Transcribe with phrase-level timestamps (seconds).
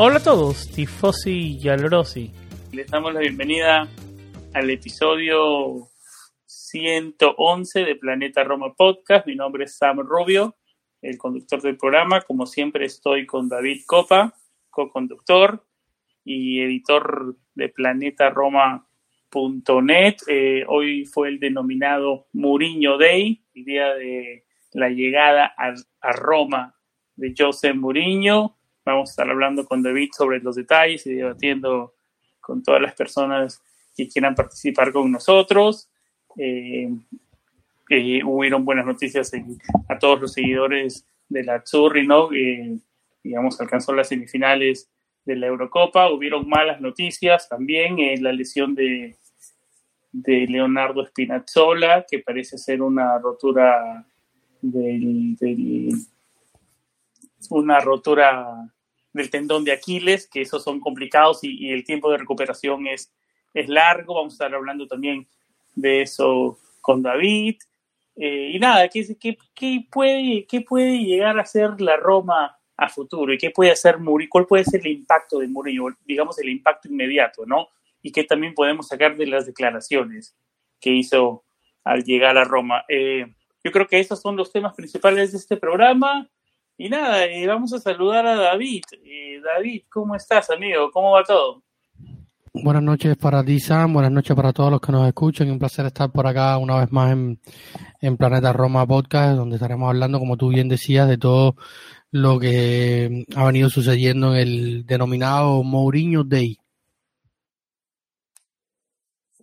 [0.00, 2.30] Hola a todos, tifosi y alorosi.
[2.70, 3.88] Les damos la bienvenida
[4.54, 5.88] al episodio
[6.46, 9.26] 111 de Planeta Roma Podcast.
[9.26, 10.54] Mi nombre es Sam Rubio,
[11.02, 12.20] el conductor del programa.
[12.20, 14.32] Como siempre estoy con David Copa,
[14.70, 15.66] co-conductor
[16.22, 20.14] y editor de planetaroma.net.
[20.28, 26.76] Eh, hoy fue el denominado Muriño Day, el día de la llegada a, a Roma
[27.16, 28.57] de José Mourinho
[28.88, 31.92] Vamos a estar hablando con David sobre los detalles y debatiendo
[32.40, 33.62] con todas las personas
[33.94, 35.90] que quieran participar con nosotros.
[36.38, 36.88] Eh,
[37.90, 39.30] eh, hubieron buenas noticias
[39.90, 42.30] a todos los seguidores de la Azzurri, ¿no?
[43.22, 44.88] digamos, alcanzó las semifinales
[45.26, 46.10] de la Eurocopa.
[46.10, 49.16] Hubieron malas noticias también, eh, la lesión de,
[50.12, 54.06] de Leonardo Spinazzola, que parece ser una rotura
[54.62, 55.90] del, del
[57.50, 58.72] una rotura
[59.12, 63.12] del tendón de Aquiles, que esos son complicados y, el tiempo de recuperación es,
[63.54, 64.14] es largo.
[64.14, 65.26] Vamos a estar hablando también
[65.74, 67.56] de eso con David.
[68.16, 69.16] Eh, y nada, ¿qué,
[69.54, 73.32] qué, puede, ¿qué puede llegar a ser la Roma a futuro?
[73.32, 74.30] ¿Y qué puede hacer Murillo?
[74.30, 75.86] ¿Cuál puede ser el impacto de Murillo?
[76.04, 77.68] Digamos, el impacto inmediato, ¿no?
[78.02, 80.36] Y qué también podemos sacar de las declaraciones
[80.80, 81.44] que hizo
[81.84, 82.84] al llegar a Roma.
[82.88, 83.26] Eh,
[83.64, 86.28] yo creo que esos son los temas principales de este programa.
[86.80, 88.84] Y nada, eh, vamos a saludar a David.
[89.02, 90.92] Eh, David, ¿cómo estás, amigo?
[90.92, 91.64] ¿Cómo va todo?
[92.54, 93.94] Buenas noches para ti, Sam.
[93.94, 95.50] Buenas noches para todos los que nos escuchan.
[95.50, 100.20] Un placer estar por acá una vez más en, Planeta Roma Podcast, donde estaremos hablando,
[100.20, 101.56] como tú bien decías, de todo
[102.12, 106.58] lo que ha venido sucediendo en el denominado Mourinho Day.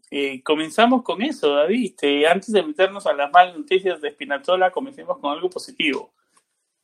[0.09, 1.95] Eh, comenzamos con eso, David.
[2.31, 6.13] antes de meternos a las malas noticias de Spinazzola, comencemos con algo positivo.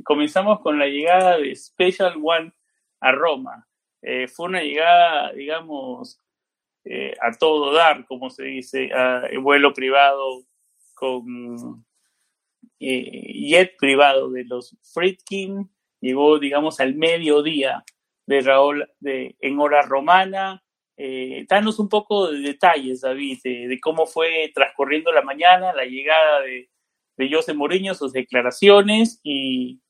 [0.04, 2.54] Comenzamos con la llegada de Special One
[3.00, 3.68] a Roma.
[4.02, 6.20] Eh, fue una llegada, digamos,
[6.86, 10.44] eh, a todo dar, como se dice, a vuelo privado
[10.94, 11.86] con
[12.80, 15.70] eh, jet privado de los Friedkin.
[16.00, 17.84] Llegó, digamos, al mediodía
[18.26, 20.64] de Raúl de, en hora romana.
[21.48, 26.70] danos un poco de detalles, David, de, cómo fue transcurriendo la mañana, la llegada de,
[27.18, 29.81] de José Mourinho, sus declaraciones y,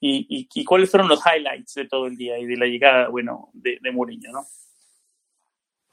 [0.00, 3.78] y, cuáles fueron los highlights de todo el día y de la llegada, bueno, de,
[3.80, 4.44] de Mourinho, ¿no?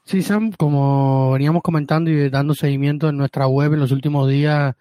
[0.04, 4.74] Sí, Sam, como veníamos comentando y dando seguimiento en nuestra web en los últimos días,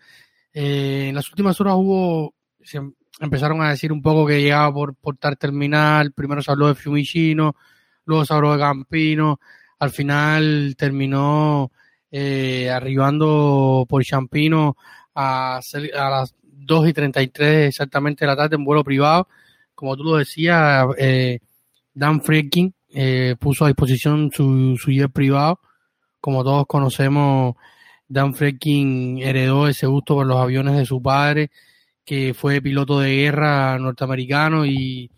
[0.53, 2.33] eh, en las últimas horas hubo,
[2.63, 2.79] se
[3.19, 7.57] empezaron a decir un poco que llegaba por, por terminal, primero se habló de Fiumicino,
[8.05, 9.41] luego se habló de Campino,
[9.79, 11.73] al final terminó
[12.09, 14.77] eh, arribando por Champino
[15.13, 16.35] a, a las
[16.66, 19.28] 2 y 33 exactamente la tarde en vuelo privado.
[19.75, 21.40] Como tú lo decías, eh,
[21.94, 25.59] Dan Freaking eh, puso a disposición su, su jet privado.
[26.19, 27.56] Como todos conocemos,
[28.07, 31.51] Dan Freaking heredó ese gusto por los aviones de su padre,
[32.06, 35.12] que fue piloto de guerra norteamericano y,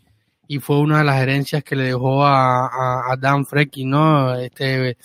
[0.47, 4.35] y fue una de las herencias que le dejó a, a, Dan Freaking, ¿no?
[4.35, 4.97] Este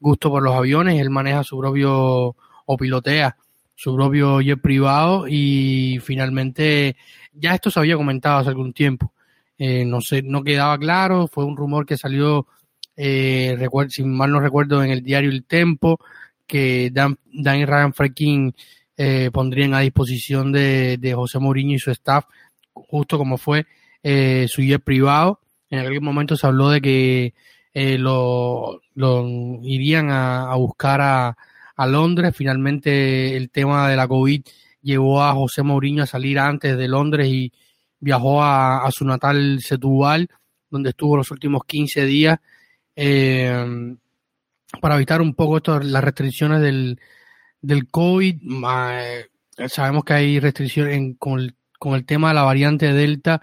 [0.00, 1.00] gusto por los aviones.
[1.00, 2.36] Él maneja su propio
[2.66, 3.36] o pilotea
[3.82, 6.94] su propio jet privado y finalmente
[7.32, 9.12] ya esto se había comentado hace algún tiempo.
[9.58, 12.46] Eh, no sé, no quedaba claro, fue un rumor que salió,
[12.96, 13.58] eh,
[13.88, 15.98] si mal no recuerdo, en el diario El Tempo,
[16.46, 18.54] que Dan, Dan y Ryan Freaking
[18.96, 22.26] eh, pondrían a disposición de, de, José Mourinho y su staff,
[22.72, 23.66] justo como fue
[24.04, 25.40] eh, su jet privado.
[25.70, 27.34] En algún momento se habló de que
[27.74, 29.26] eh, lo, lo,
[29.64, 31.36] irían a buscar a,
[31.82, 32.34] a Londres.
[32.36, 34.42] Finalmente el tema de la COVID
[34.82, 37.52] llevó a José Mourinho a salir antes de Londres y
[38.00, 40.28] viajó a, su natal Setúbal,
[40.70, 42.38] donde estuvo los últimos 15 días,
[42.96, 43.94] eh,
[44.80, 46.98] para evitar un poco esto, las restricciones del,
[47.60, 48.40] del COVID.
[48.68, 51.40] Eh, sabemos que hay restricciones con,
[51.94, 53.40] el, tema de la variante Delta.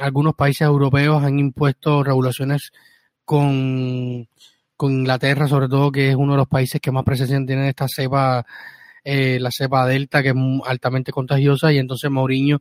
[0.00, 2.72] algunos países europeos han impuesto regulaciones
[3.24, 4.28] con,
[4.76, 7.86] con Inglaterra, sobre todo, que es uno de los países que más presencia tiene esta
[7.88, 8.44] cepa,
[9.04, 10.34] la cepa Delta, que es
[10.66, 12.60] altamente contagiosa, y entonces Mourinho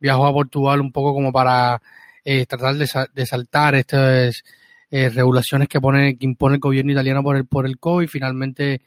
[0.00, 1.80] viajó a Portugal un poco como para
[2.24, 4.44] eh, tratar de, saltar estas
[4.90, 8.08] eh, regulaciones que pone que impone el gobierno italiano por el por el COVID.
[8.08, 8.82] Finalmente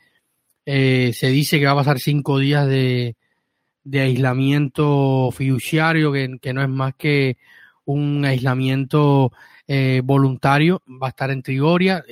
[0.66, 3.16] eh, se dice que va a pasar cinco días de,
[3.84, 7.38] de aislamiento fiduciario, que, no es más que
[7.86, 9.32] un aislamiento
[10.04, 10.82] voluntario.
[10.88, 12.04] Va a estar en Trigoria,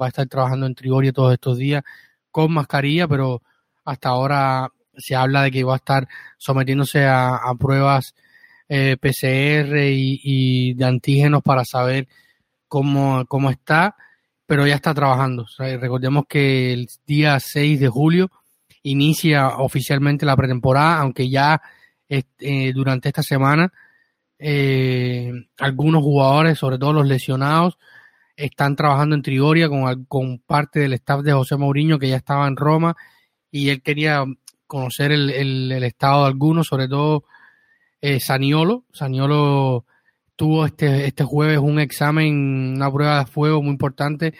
[0.00, 1.82] va a estar trabajando en Trigoria todos estos días
[2.30, 3.42] con mascarilla, pero
[3.84, 6.08] hasta ahora se habla de que va a estar
[6.38, 8.14] sometiéndose a, pruebas
[8.68, 12.08] eh, PCR y, de antígenos para saber
[12.68, 13.96] cómo, cómo está,
[14.46, 15.46] pero ya está trabajando.
[15.58, 18.30] recordemos que el día 6 de julio
[18.82, 21.60] inicia oficialmente la pretemporada, aunque ya
[22.08, 23.72] eh, durante esta semana
[24.40, 27.78] eh, algunos jugadores, sobre todo los lesionados,
[28.36, 32.48] están trabajando en Trigoria con, con parte del staff de José Mourinho que ya estaba
[32.48, 32.96] en Roma
[33.50, 34.24] y él quería
[34.66, 37.24] conocer el, el estado de algunos, sobre todo
[38.00, 38.84] eh, Saniolo.
[38.92, 39.84] Saniolo
[40.36, 44.34] tuvo este, este jueves un examen, una prueba de fuego muy importante.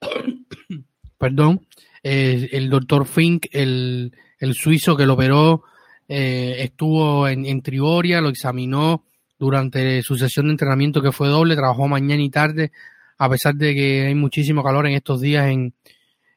[1.18, 1.66] Perdón.
[2.04, 5.64] Eh, el doctor Fink, el, el, suizo que lo operó,
[6.08, 9.04] eh, estuvo en, en, Trigoria, lo examinó
[9.38, 12.72] durante su sesión de entrenamiento que fue doble, trabajó mañana y tarde,
[13.18, 15.74] a pesar de que hay muchísimo calor en estos días en,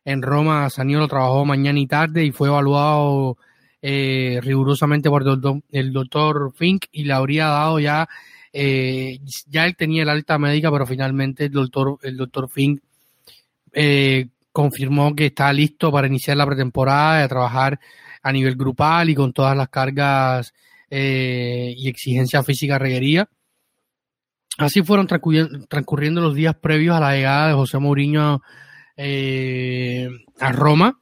[0.05, 3.37] en Roma, Saniolo trabajó mañana y tarde y fue evaluado
[3.81, 5.23] eh, rigurosamente por
[5.71, 8.07] el doctor, Fink y le habría dado ya,
[8.53, 12.81] eh, ya él tenía el alta médica, pero finalmente el doctor, el doctor Fink
[13.73, 17.79] eh, confirmó que está listo para iniciar la pretemporada, a trabajar
[18.21, 20.53] a nivel grupal y con todas las cargas
[20.89, 23.27] eh, y exigencias físicas requeridas.
[24.57, 28.41] Así fueron transcurriendo los días previos a la llegada de José Mourinho
[28.97, 30.09] eh,
[30.39, 30.99] a Roma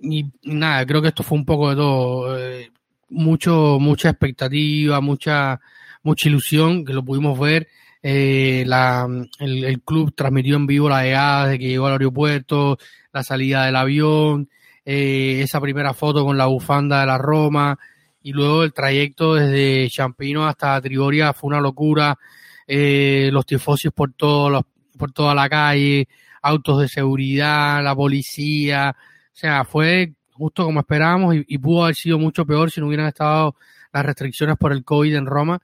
[0.00, 2.38] y nada, creo que esto fue un poco de todo.
[2.38, 2.70] Eh,
[3.08, 5.60] mucho, mucha expectativa, mucha,
[6.02, 7.68] mucha ilusión, que lo pudimos ver.
[8.02, 9.06] Eh, la,
[9.40, 12.78] el, club transmitió en vivo la llegada de que llegó al aeropuerto,
[13.12, 14.48] la salida del avión,
[14.92, 17.78] eh, esa primera foto con la bufanda de la Roma,
[18.22, 22.18] y luego el trayecto desde Champino hasta Trigoria fue una locura.
[22.66, 26.08] los tifosis por, por toda la calle,
[26.42, 28.94] autos de seguridad, la policía,
[29.32, 33.06] o sea, fue justo como esperábamos y, pudo haber sido mucho peor si no hubieran
[33.06, 33.56] estado
[33.92, 35.60] las restricciones por el COVID en Roma,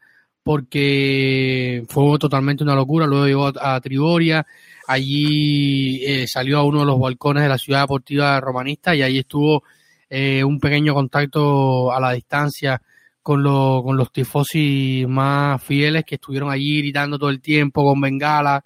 [0.47, 3.05] porque fue totalmente una locura.
[3.05, 4.47] Luego llegó a, Trigoria,
[4.87, 9.19] allí eh, salió a uno de los balcones de la ciudad deportiva romanista y ahí
[9.19, 9.65] estuvo
[10.09, 12.81] eh, un pequeño contacto a la distancia
[13.23, 18.63] con, con los tifosi más fieles que estuvieron allí gritando todo el tiempo con bengalas,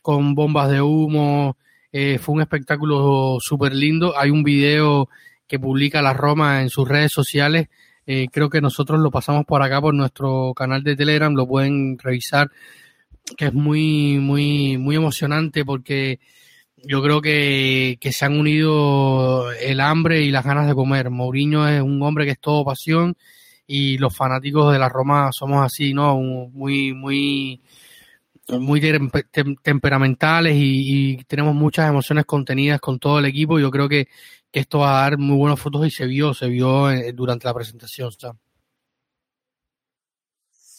[0.00, 1.56] con bombas de humo,
[1.90, 4.16] eh, fue un espectáculo súper lindo.
[4.16, 5.08] Hay un video
[5.48, 7.66] que publica la Roma en sus redes sociales.
[8.10, 11.98] Eh, creo que nosotros lo pasamos por acá por nuestro canal de Telegram, lo pueden
[11.98, 12.50] revisar,
[13.36, 16.18] que es muy, muy, muy emocionante porque
[16.78, 21.10] yo creo que, que se han unido el hambre y las ganas de comer.
[21.10, 23.14] Mourinho es un hombre que es todo pasión
[23.66, 26.18] y los fanáticos de la Roma somos así, ¿no?
[26.18, 27.60] Muy, muy,
[28.50, 28.80] muy
[29.62, 33.58] temperamentales y, tenemos muchas emociones contenidas con todo el equipo.
[33.58, 34.08] Yo creo que,
[34.50, 37.52] esto va a dar muy buenos frutos y se vio, se vio eh, durante la
[37.52, 38.10] presentación.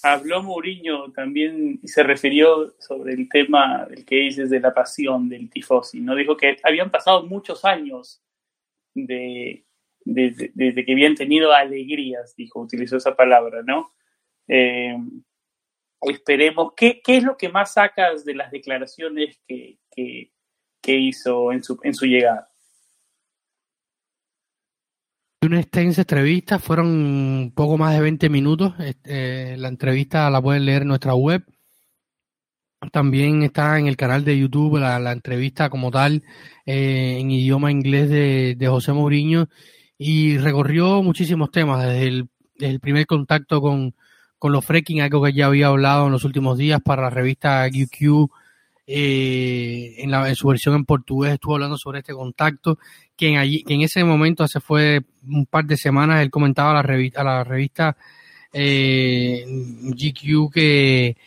[0.02, 5.30] Habló Mourinho también y se refirió sobre el tema del que dices de la pasión
[5.30, 6.00] del tifosi.
[6.02, 6.16] ¿no?
[6.16, 8.24] Dijo que habían pasado muchos años
[8.96, 9.66] de,
[10.04, 13.94] desde que habían tenido alegrías, dijo, utilizó esa palabra, ¿no?
[14.48, 14.98] Eh,
[16.02, 16.74] esperemos.
[16.76, 20.32] ¿Qué, ¿Qué, es lo que más sacas de las declaraciones que, que,
[20.84, 22.50] hizo en su, en su llegada?
[25.42, 28.74] Una extensa entrevista, fueron poco más de 20 minutos.
[28.80, 31.46] Este, la entrevista la pueden leer en nuestra web.
[32.92, 36.24] También está en el canal de YouTube la, la entrevista como tal
[36.66, 39.50] eh, en idioma inglés de, de, José Mourinho
[39.98, 43.94] y recorrió muchísimos temas, desde el, desde el primer contacto con,
[44.40, 47.70] con los fracking, algo que ya había hablado en los últimos días para la revista
[47.70, 48.30] QQ,
[48.88, 52.80] eh, en, la, su versión en portugués estuvo hablando sobre este contacto,
[53.16, 56.72] que en, allí, que en ese momento, hace fue un par de semanas, él comentaba
[56.72, 57.98] a la revista, a la revista
[58.54, 61.18] eh, GQ que,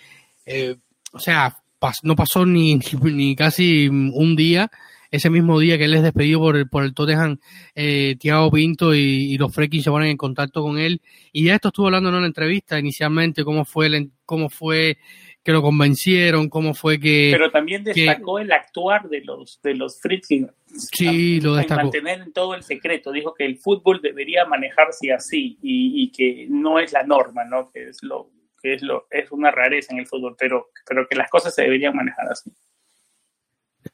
[0.47, 0.77] eh,
[1.13, 1.57] o sea,
[2.03, 4.71] no pasó ni, ni casi un día
[5.13, 7.39] ese mismo día que él es despedido por el, por el Tottenham,
[7.75, 11.03] eh, Thiago Pinto y, los Freaking se ponen en contacto con él.
[11.33, 14.97] Y ya esto estuvo hablando en una entrevista inicialmente, cómo fue, el, cómo fue
[15.45, 17.29] que lo convencieron, cómo fue que...
[17.33, 20.51] Pero también destacó el actuar de los, de los Fritzing.
[20.67, 21.83] Sí, lo destacó.
[21.83, 23.13] Mantener todo el secreto.
[23.13, 27.71] Dijo que el fútbol debería manejarse así y, y, que no es la norma, ¿no?
[27.71, 28.31] Que es lo
[28.63, 31.63] que es lo es una rareza en el fútbol, pero, pero que las cosas se
[31.63, 32.51] deberían manejar así.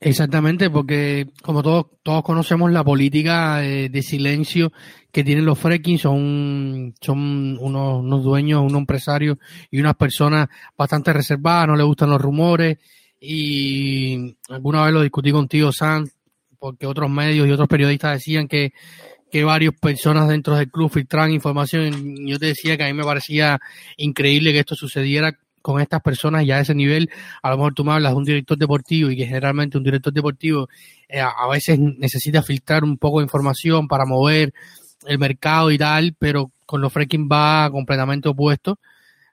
[0.01, 4.71] Exactamente, porque como todos, todos conocemos la política de, silencio
[5.11, 9.39] que tienen los fracking, son, son unos, unos, dueños, unos empresarios
[9.71, 12.79] y unas personas bastante reservadas, no les gustan los rumores.
[13.21, 16.09] Y alguna vez lo discutí contigo, Sam,
[16.59, 18.73] porque otros medios y otros periodistas decían que,
[19.31, 22.19] que varias personas dentro del club filtran información.
[22.19, 23.59] Y yo te decía que a mí me parecía
[23.97, 25.37] increíble que esto sucediera
[25.69, 27.11] con estas personas ya a ese nivel,
[27.43, 30.11] a lo mejor tú me hablas de un director deportivo y que generalmente un director
[30.11, 30.67] deportivo
[31.11, 34.55] eh, a veces necesita filtrar un poco de información para mover
[35.07, 38.73] el mercado y tal, pero con los fracking va completamente opuesto.
[38.73, 38.79] O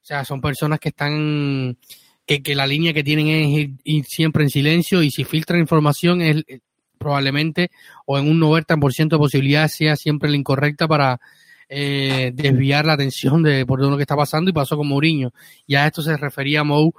[0.01, 1.77] sea, son personas que están,
[2.25, 6.21] que, que la línea que tienen es ir, siempre en silencio y si filtran información
[6.21, 6.59] es eh,
[6.97, 7.71] probablemente
[8.05, 11.17] o en un 90% de posibilidades sea siempre la incorrecta para
[11.67, 15.33] eh, desviar la atención de por lo que está pasando y pasó con Mourinho.
[15.67, 16.93] Ya a esto se refería Mou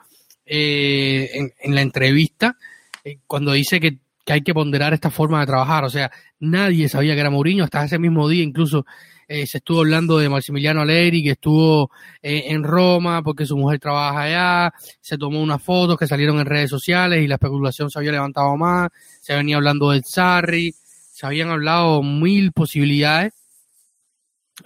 [0.44, 1.30] eh,
[1.60, 2.56] en, la entrevista
[3.04, 5.84] eh, cuando dice que, hay que ponderar esta forma de trabajar.
[5.84, 7.62] O sea, nadie sabía que era Mourinho.
[7.62, 8.84] Hasta ese mismo día, incluso
[9.28, 11.90] se estuvo hablando de Maximiliano Alegri que estuvo
[12.22, 16.70] en Roma porque su mujer trabaja allá, se tomó unas fotos que salieron en redes
[16.70, 18.88] sociales y la especulación se había levantado más,
[19.20, 20.74] se venía hablando del Sarri,
[21.12, 23.32] se habían hablado mil posibilidades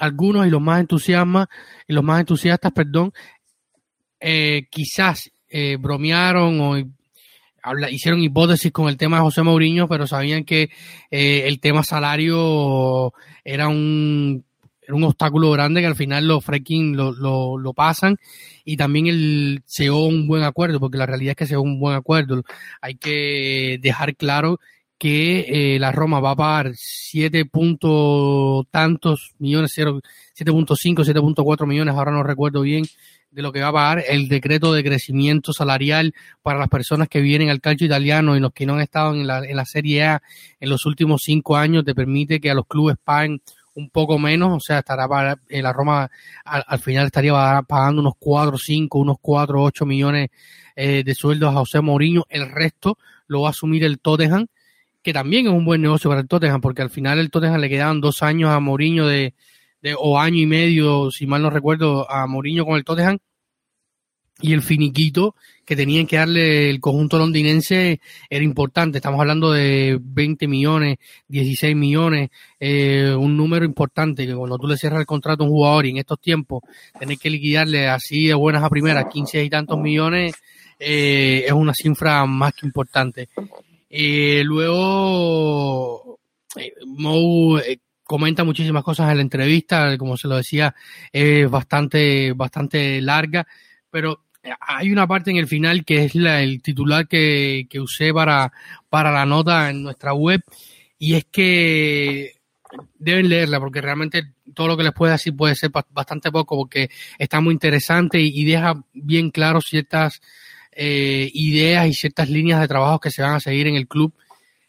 [0.00, 1.47] algunos y los más entusiasmas
[1.87, 3.12] y los más entusiastas, perdón,
[4.19, 6.76] eh, quizás eh, bromearon o
[7.90, 10.71] hicieron hipótesis con el tema de José Mourinho, pero sabían que
[11.11, 13.12] eh, el tema salario
[13.45, 14.42] era un,
[14.80, 18.16] era un obstáculo grande que al final los fracking lo, lo, pasan
[18.64, 21.95] y también el, se un buen acuerdo, porque la realidad es que se un buen
[21.95, 22.42] acuerdo.
[22.80, 24.59] Hay que dejar claro
[25.00, 32.12] que eh, la Roma va a pagar 7 puntos tantos millones, 7.5, 7.4 millones, ahora
[32.12, 32.85] no recuerdo bien
[33.30, 37.23] de lo que va a pagar el decreto de crecimiento salarial para las personas que
[37.23, 40.04] vienen al calcio italiano y los que no han estado en la, en la Serie
[40.04, 40.23] A
[40.61, 43.40] en los últimos cinco años, te permite que a los clubes paguen
[43.73, 46.11] un poco menos, o sea, estará para, eh, la Roma
[46.45, 50.28] al, final estaría pagando unos 4, 5, unos 4, 8 millones
[50.76, 54.47] eh, de sueldos a José Mourinho, el resto lo va a asumir el Tottenham
[55.02, 57.69] que también es un buen negocio para el Tottenham, porque al final el Tottenham le
[57.69, 59.35] quedaban dos años a Mourinho de,
[59.83, 63.19] de, o año y medio, si mal no recuerdo, a Mourinho con el Tottenham,
[64.42, 68.99] y el finiquito que tenían que darle el conjunto londinense era importante.
[68.99, 74.76] Estamos hablando de 20 millones, 16 millones, eh, un número importante que cuando tú le
[74.76, 76.62] cierras el contrato a un jugador y en estos tiempos
[76.99, 80.35] tenés que liquidarle así de buenas a primeras 15 y tantos millones,
[80.78, 83.28] eh, es una cifra más que importante.
[83.92, 86.20] Eh, luego,
[86.56, 86.73] eh,
[87.66, 90.75] eh, comenta muchísimas cosas en la entrevista, como se lo decía,
[91.12, 93.47] es bastante, bastante larga,
[93.90, 94.26] pero
[94.61, 98.52] hay una parte en el final que es la, el titular que, que usé para,
[98.88, 100.40] para la nota en nuestra web,
[100.97, 102.40] y es que
[102.99, 106.90] deben leerla porque realmente todo lo que les puede decir puede ser bastante poco porque
[107.18, 110.20] está muy interesante y deja bien claro ciertas
[110.73, 114.15] eh, ideas y ciertas líneas de trabajo que se van a seguir en el club.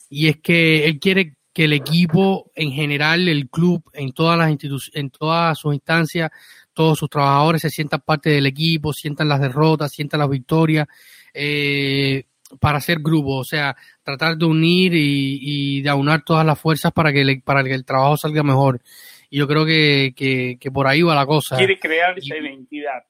[0.10, 4.50] Y es que él quiere que el equipo en general, el club, en todas las
[4.50, 6.31] instituciones, en todas sus instancias,
[6.74, 10.88] todos sus trabajadores se sientan parte del equipo, sientan las derrotas, sientan las victorias,
[11.34, 12.25] eh,
[12.60, 16.91] para hacer grupo, o sea, tratar de unir y, y de aunar todas las fuerzas
[16.91, 18.81] para que, para que el trabajo salga mejor.
[19.29, 21.58] Y yo creo que, que, que por ahí va la cosa.
[21.58, 23.03] Quiere crear esa identidad.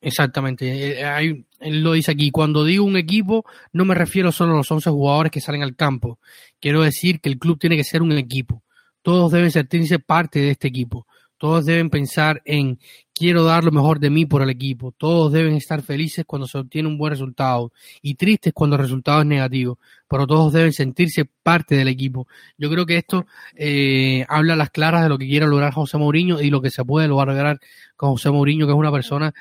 [0.00, 1.00] Exactamente.
[1.00, 2.30] Eh, hay, él lo dice aquí.
[2.30, 5.76] Cuando digo un equipo, no me refiero solo a los 11 jugadores que salen al
[5.76, 6.18] campo.
[6.60, 8.62] Quiero decir que el club tiene que ser un equipo.
[9.02, 11.06] Todos deben sentirse parte de este equipo.
[11.40, 12.78] Todos deben pensar en
[13.14, 14.92] quiero dar lo mejor de mí por el equipo.
[14.92, 19.20] Todos deben estar felices cuando se obtiene un buen resultado y tristes cuando el resultado
[19.20, 19.78] es negativo.
[20.06, 22.28] Pero todos deben sentirse parte del equipo.
[22.58, 25.96] Yo creo que esto eh, habla a las claras de lo que quiere lograr José
[25.96, 27.58] Mourinho y lo que se puede lograr
[27.96, 29.32] con José Mourinho, que es una persona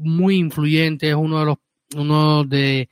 [0.00, 1.56] muy influyente, es uno de los,
[1.96, 2.88] uno de,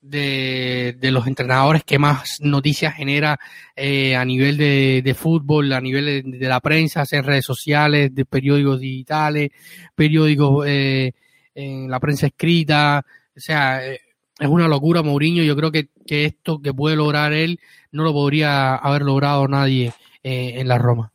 [0.00, 3.38] de, de los entrenadores que más noticias genera
[3.76, 8.24] eh, a nivel de, de, fútbol, a nivel de, la prensa, en redes sociales, de
[8.24, 9.50] periódicos digitales,
[9.94, 11.12] periódicos eh,
[11.54, 13.04] en la prensa escrita,
[13.36, 14.00] o sea, eh,
[14.38, 15.42] es una locura Mourinho.
[15.42, 17.60] Yo creo que, que esto que puede lograr él
[17.92, 19.92] no lo podría haber logrado nadie
[20.22, 21.11] eh, en la Roma.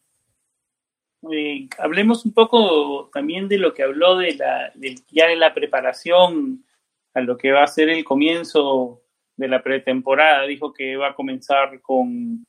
[1.32, 4.72] Eh, hablemos un poco también de lo que habló de la,
[5.10, 6.66] ya de la preparación
[7.14, 9.02] a lo que va a ser el comienzo
[9.36, 10.46] de la pretemporada.
[10.46, 12.46] Dijo que va a comenzar con,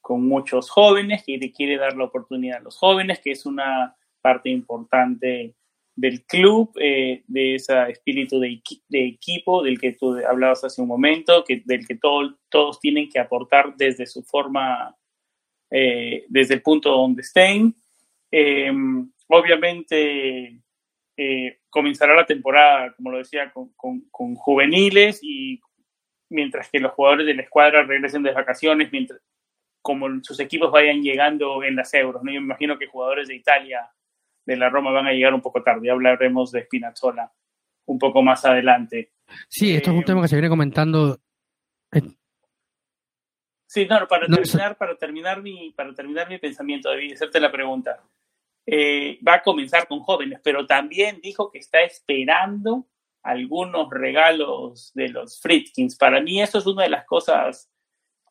[0.00, 4.50] con muchos jóvenes, que quiere dar la oportunidad a los jóvenes, que es una parte
[4.50, 5.54] importante
[5.98, 11.42] del club, eh, de ese espíritu de, equipo del que tú hablabas hace un momento,
[11.44, 11.98] que, del que
[12.48, 14.96] todos tienen que aportar desde su forma,
[15.70, 17.74] eh, desde el punto donde estén.
[18.30, 18.70] Eh,
[19.28, 20.60] obviamente
[21.70, 23.72] comenzará la temporada, como lo decía, con,
[24.10, 25.60] con, juveniles y
[26.30, 29.20] mientras que los jugadores de la escuadra regresen de vacaciones, mientras
[29.82, 32.22] como sus equipos vayan llegando en las euros.
[32.22, 32.32] ¿no?
[32.32, 33.90] Yo me imagino que jugadores de Italia
[34.44, 35.90] de la Roma van a llegar un poco tarde.
[35.90, 37.32] Hablaremos de Spinazzola
[37.86, 39.12] un poco más adelante.
[39.48, 41.18] Sí, esto es un eh, tema que se viene comentando.
[43.66, 48.02] Sí, no, para terminar, para terminar mi, para terminar mi pensamiento, David, hacerte la pregunta.
[48.70, 52.86] Eh, va a comenzar con jóvenes, pero también dijo que está esperando
[53.22, 55.96] algunos regalos de los Fritzkins.
[55.96, 57.70] Para mí eso es una de las cosas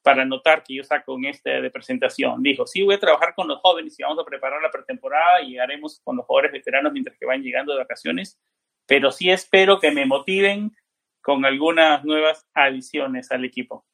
[0.04, 2.44] para notar que yo saco en este de presentación.
[2.44, 5.58] Dijo, sí, voy a trabajar con los jóvenes y vamos a preparar la pretemporada y
[5.58, 8.40] haremos con los jugadores veteranos mientras que van llegando de vacaciones,
[8.86, 10.72] pero sí espero que me motiven
[11.20, 13.88] con algunas nuevas adiciones al equipo.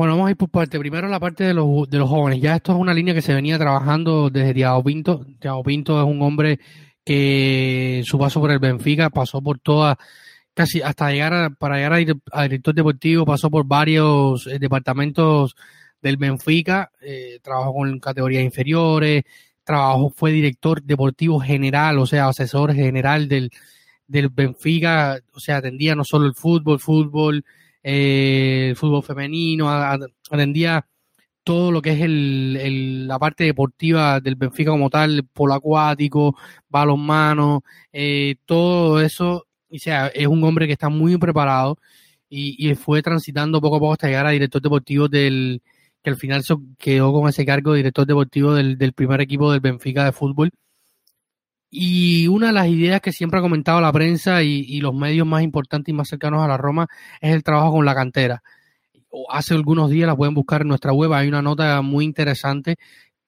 [0.00, 0.78] Bueno, vamos a ir por parte.
[0.78, 2.40] Primero la parte de los, de los jóvenes.
[2.40, 5.26] Ya esto es una línea que se venía trabajando desde Thiago Pinto.
[5.38, 6.58] Thiago Pinto es un hombre
[7.04, 9.98] que su paso por el Benfica pasó por toda
[10.54, 11.92] casi hasta llegar a, para llegar
[12.32, 15.54] a, director deportivo pasó por varios eh, departamentos
[16.00, 19.24] del Benfica, eh, trabajó con categorías inferiores,
[19.64, 23.50] trabajó, fue director deportivo general, o sea, asesor general del,
[24.06, 27.44] del Benfica, o sea, atendía no solo el fútbol, fútbol,
[27.82, 30.86] eh, el fútbol femenino, atendía
[31.44, 36.36] todo lo que es el, la parte deportiva del Benfica como tal, polo acuático,
[36.68, 37.62] balonmano,
[37.92, 41.78] eh, todo eso o sea, es un hombre que está muy preparado
[42.28, 45.62] y, fue transitando poco a poco hasta llegar a director deportivo del
[46.02, 49.60] que al final se quedó con ese cargo de director deportivo del, primer equipo del
[49.60, 50.50] Benfica de fútbol.
[51.70, 55.42] Y una de las ideas que siempre ha comentado la prensa y, los medios más
[55.42, 56.88] importantes y más cercanos a la Roma
[57.20, 58.42] es el trabajo con la cantera.
[59.28, 62.76] Hace algunos días la pueden buscar en nuestra web, hay una nota muy interesante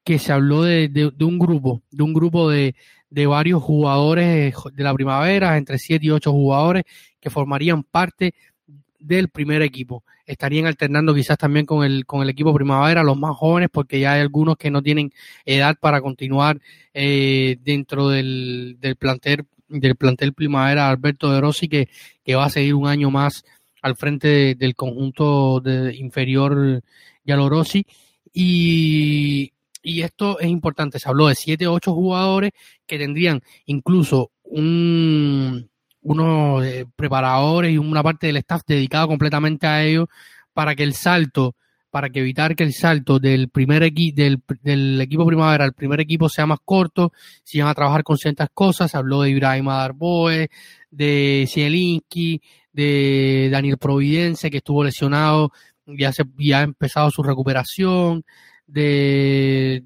[0.05, 2.75] que se habló de un grupo, de un grupo de,
[3.13, 6.85] de varios jugadores de la primavera, entre 7 y 8 jugadores
[7.21, 8.35] que formarían parte
[8.99, 10.03] del primer equipo.
[10.33, 14.15] Estarían alternando quizás también con el, con el equipo primavera, los más jóvenes, porque ya
[14.15, 15.13] hay algunos que no tienen
[15.45, 16.61] edad para continuar
[16.95, 21.89] eh, dentro del, del, plantel, del plantel primavera Alberto de Rossi, que,
[22.25, 23.45] que va a seguir un año más
[23.83, 26.83] al frente del conjunto de inferior
[27.25, 27.87] Yalo Rossi.
[28.33, 32.53] Y y esto es importante, se habló de siete o ocho jugadores
[32.87, 35.69] que tendrían incluso un,
[36.03, 40.09] unos eh, preparadores y una parte del staff dedicado completamente a ellos
[40.53, 41.55] para que el salto,
[41.91, 46.01] para que evitar que el salto del primer equipo del, del, equipo primavera al primer
[46.01, 47.13] equipo sea más corto,
[47.45, 50.49] se van a trabajar con ciertas cosas, se habló de Ibrahim Darboe,
[50.91, 55.53] de Zielinski, de Daniel Providencia que estuvo lesionado,
[55.87, 58.25] ya se ya ha empezado su recuperación,
[58.67, 59.85] de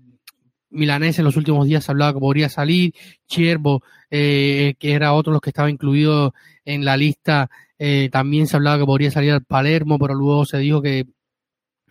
[0.76, 2.94] Milanés en los últimos días se hablaba que podría salir,
[3.26, 6.34] Chiervo, eh, que era otro de los que estaba incluido
[6.64, 10.58] en la lista, eh, también se hablaba que podría salir al Palermo, pero luego se
[10.58, 11.06] dijo que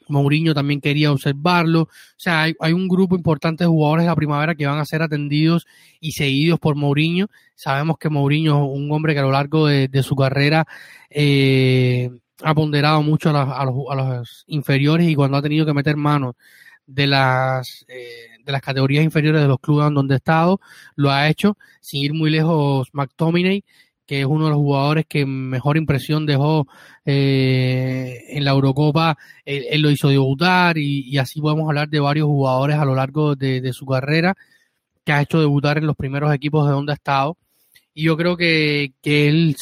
[0.08, 1.82] Mourinho también quería observarlo.
[1.84, 5.02] O sea, hay, un grupo importante de jugadores de la primavera que van a ser
[5.02, 5.66] atendidos
[6.00, 7.28] y seguidos por Mourinho.
[7.56, 10.68] Sabemos que Mourinho es un hombre que a lo largo de, su carrera
[11.10, 12.10] eh,
[12.44, 15.96] ha ponderado mucho a, a, los, a, los, inferiores y cuando ha tenido que meter
[15.96, 16.36] manos
[16.88, 20.60] de las, eh, de las categorías inferiores de los clubes donde ha estado,
[20.96, 23.64] lo ha hecho, sin ir muy lejos McTominay,
[24.06, 26.68] que es uno de los jugadores que mejor impresión dejó
[27.06, 32.78] eh, en la Eurocopa, él, lo hizo debutar y, así podemos hablar de varios jugadores
[32.78, 34.36] a lo largo de, de su carrera
[35.04, 37.38] que ha hecho debutar en los primeros equipos de donde ha estado.
[37.94, 39.56] Y yo creo que, que él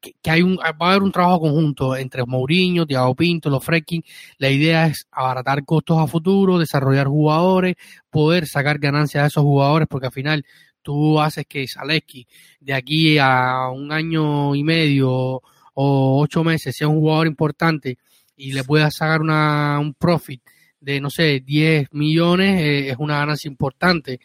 [0.00, 4.02] que, hay un, va a haber un trabajo conjunto entre Mourinho, Thiago Pinto, los Frecking.
[4.38, 7.76] La idea es abaratar costos a futuro, desarrollar jugadores,
[8.08, 10.44] poder sacar ganancias a esos jugadores, porque al final
[10.82, 12.26] tú haces que Zaleski
[12.60, 15.42] de aquí a un año y medio
[15.74, 17.98] o ocho meses sea un jugador importante
[18.36, 20.42] y le puedas sacar una, un profit
[20.80, 24.18] de, no sé, 10 millones, eh, es una ganancia importante.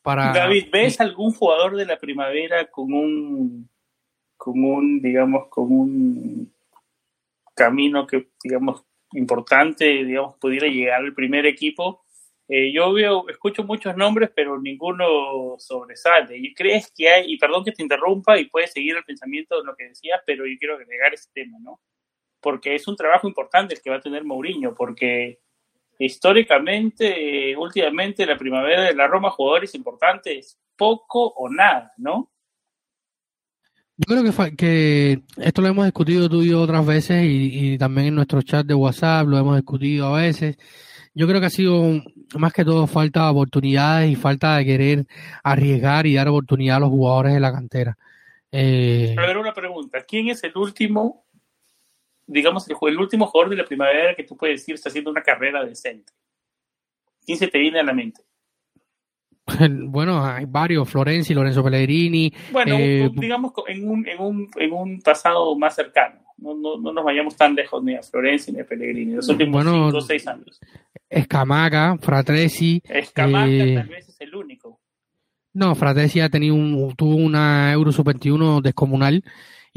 [0.00, 0.32] Para...
[0.32, 3.68] David, ¿ves algún jugador de la primavera con un
[4.48, 6.52] con un, digamos, con un
[7.54, 8.82] camino que, digamos,
[9.12, 12.02] importante, digamos, pudiera llegar al primer equipo.
[12.48, 16.38] Eh, yo veo, escucho muchos nombres, pero ninguno sobresale.
[16.38, 19.66] ¿Y crees que hay, y perdón que te interrumpa y puedes seguir el pensamiento de
[19.66, 21.80] lo que decías, pero yo quiero agregar ese tema, ¿no?
[22.40, 25.40] Porque es un trabajo importante el que va a tener Mourinho, porque
[25.98, 32.30] históricamente, últimamente, la primavera de la Roma, jugadores importantes, poco o nada, ¿no?
[34.00, 38.14] Yo creo que, esto lo hemos discutido tú y yo otras veces y, también en
[38.14, 40.56] nuestro chat de WhatsApp lo hemos discutido a veces.
[41.14, 41.82] Yo creo que ha sido
[42.36, 45.06] más que todo falta de oportunidades y falta de querer
[45.42, 47.98] arriesgar y dar oportunidad a los jugadores de la cantera.
[48.52, 49.16] Eh...
[49.18, 50.04] A ver, una pregunta.
[50.06, 51.24] ¿Quién es el último,
[52.24, 55.22] digamos, el, el último jugador de la primavera que tú puedes decir está haciendo una
[55.22, 56.12] carrera decente?
[57.26, 58.27] ¿Quién se te viene a la mente?
[59.88, 62.32] Bueno, hay varios, Florenzi, Lorenzo Pellegrini.
[62.52, 66.20] Bueno, eh, digamos en un, en, un, en un pasado más cercano.
[66.38, 69.64] No, no, no, nos vayamos tan lejos ni a Florenzi ni a Pellegrini, los últimos
[69.64, 70.60] bueno, cinco o seis años.
[71.08, 72.80] Escamaca, Fratresi.
[72.84, 74.80] Escamaca eh, tal vez es el único.
[75.54, 79.24] No, Fratresi ha tenido un, tuvo una Euro Sub-21 descomunal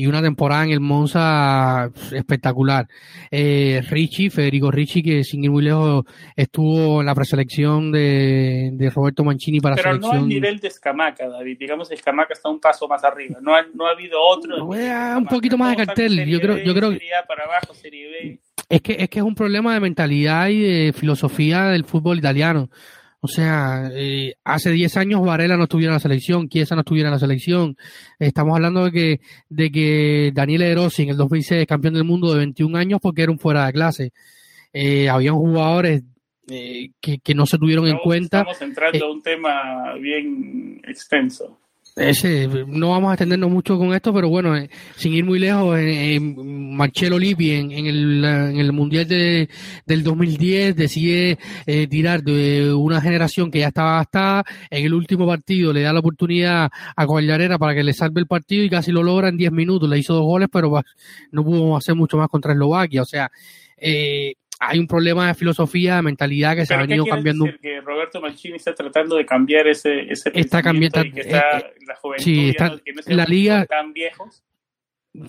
[0.01, 2.87] y una temporada en el Monza espectacular.
[3.29, 8.89] Eh, Richie, Federico Richie, que sin ir muy lejos estuvo en la preselección de, de
[8.89, 10.15] Roberto Mancini para Pero selección.
[10.15, 11.55] no al nivel de Escamaca, David.
[11.59, 13.37] Digamos, Escamaca está un paso más arriba.
[13.43, 14.57] No ha, no ha habido otro.
[14.57, 16.25] No, un poquito más de cartel.
[16.25, 18.39] Yo creo, yo creo para abajo, Serie B.
[18.69, 22.69] Es que, es que es un problema de mentalidad y de filosofía del fútbol italiano.
[23.23, 27.09] O sea, eh, hace 10 años Varela no estuviera en la selección, Chiesa no estuviera
[27.09, 27.77] en la selección.
[28.17, 32.39] Estamos hablando de que, de que Daniel Erosi en el 2006 campeón del mundo de
[32.39, 34.11] 21 años porque era un fuera de clase.
[34.73, 36.01] Eh, habían jugadores
[36.49, 38.39] eh, que, que, no se tuvieron en cuenta.
[38.39, 41.60] Estamos entrando a un tema bien extenso.
[41.93, 45.77] Ese, no vamos a extendernos mucho con esto, pero bueno, eh, sin ir muy lejos,
[45.77, 49.49] eh, Marcelo Lippi en, en, el, en el Mundial de,
[49.85, 55.27] del 2010 decide eh, tirar de una generación que ya estaba gastada, en el último
[55.27, 58.93] partido le da la oportunidad a Coallarera para que le salve el partido y casi
[58.93, 60.81] lo logra en 10 minutos, le hizo dos goles, pero
[61.31, 63.29] no pudo hacer mucho más contra Eslovaquia, o sea,
[63.75, 67.45] eh, hay un problema de filosofía, de mentalidad que se ha venido cambiando.
[67.45, 71.57] Decir que Roberto Mancini está tratando de cambiar ese, ese está cambiando y que está,
[71.57, 74.43] eh, la juventud sí, está, no, que no la liga tan viejos.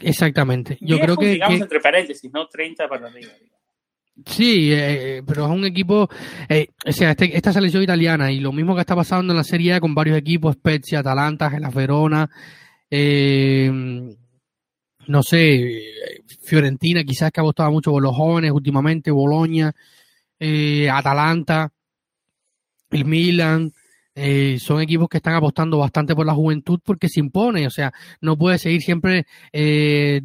[0.02, 0.76] Exactamente.
[0.82, 3.32] Yo viejos, creo que digamos que, entre paréntesis, no 30 para arriba.
[4.26, 6.10] Sí, eh, pero es un equipo,
[6.46, 9.44] eh, o sea, este, esta selección italiana y lo mismo que está pasando en la
[9.44, 12.28] Serie A con varios equipos, Spezia, Atalanta, Gela Verona,
[12.90, 13.70] eh,
[15.06, 15.82] no sé,
[16.42, 19.72] Fiorentina quizás que ha apostado mucho por los jóvenes últimamente, Boloña,
[20.38, 21.72] eh, Atalanta,
[22.90, 23.72] el Milan,
[24.14, 27.92] eh, son equipos que están apostando bastante por la juventud porque se impone, o sea,
[28.20, 30.20] no puede seguir siempre eh,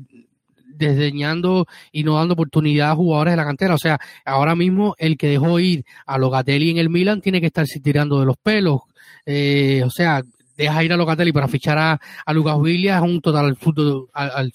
[0.78, 3.76] desdeñando y no dando oportunidad a jugadores de la cantera.
[3.76, 7.48] O sea, ahora mismo el que dejó ir a Locatelli en el Milan tiene que
[7.48, 8.82] estarse tirando de los pelos.
[9.26, 10.22] Eh, o sea,
[10.58, 14.52] deja ir a Locatelli para fichar a, a Lucas es un total absurdo, al,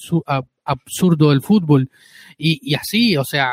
[0.65, 1.91] absurdo del fútbol.
[2.39, 3.51] Y, y, así, o sea,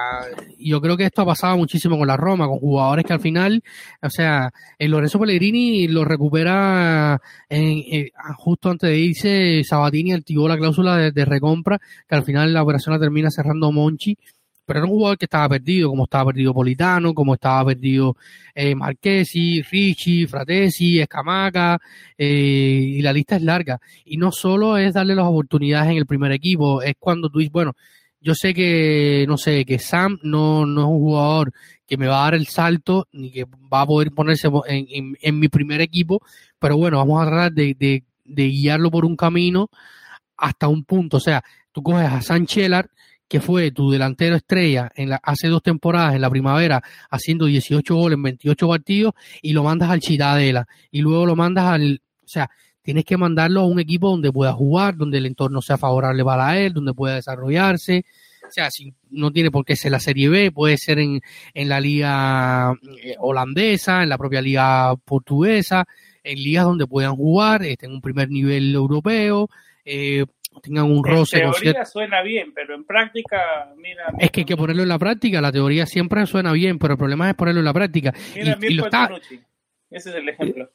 [0.57, 3.63] yo creo que esto ha pasado muchísimo con la Roma, con jugadores que al final,
[4.01, 10.47] o sea, el Lorenzo Pellegrini lo recupera en, en, justo antes de irse, Sabatini activó
[10.47, 14.17] la cláusula de, de, recompra, que al final la operación la termina cerrando Monchi
[14.69, 18.15] pero era un jugador que estaba perdido, como estaba perdido Politano, como estaba perdido
[18.53, 21.79] eh, Marchesi, Ricci, Fratesi, Escamaca,
[22.15, 23.81] eh, y la lista es larga.
[24.05, 27.51] Y no solo es darle las oportunidades en el primer equipo, es cuando tú dices,
[27.51, 27.73] bueno,
[28.21, 31.51] yo sé que, no sé, que Sam no, no es un jugador
[31.87, 35.39] que me va a dar el salto, ni que va a poder ponerse en, en,
[35.39, 36.21] mi primer equipo,
[36.59, 37.75] pero bueno, vamos a tratar de,
[38.23, 39.71] de, guiarlo por un camino
[40.37, 41.17] hasta un punto.
[41.17, 42.91] O sea, tú coges a Sam Chelar,
[43.29, 47.95] que fue tu delantero estrella en la, hace dos temporadas en la primavera, haciendo 18
[47.95, 52.27] goles en 28 partidos, y lo mandas al Chitadela, y luego lo mandas al, o
[52.27, 52.49] sea,
[52.81, 56.59] tienes que mandarlo a un equipo donde pueda jugar, donde el entorno sea favorable para
[56.59, 58.03] él, donde pueda desarrollarse,
[58.47, 61.21] o sea, si no tiene por qué ser la Serie B, puede ser en,
[61.53, 62.73] en la liga
[63.19, 65.85] holandesa, en la propia liga portuguesa,
[66.23, 69.49] en ligas donde puedan jugar, este, en un primer nivel europeo,
[69.85, 70.25] eh,
[70.61, 71.39] tengan un roce.
[71.39, 74.13] En teoría suena bien, pero en práctica, mira.
[74.19, 75.41] Es que hay que ponerlo en la práctica.
[75.41, 78.13] La teoría siempre suena bien, pero el problema es ponerlo en la práctica.
[78.35, 79.09] Mira, y, y lo está...
[79.89, 80.69] Ese es el ejemplo.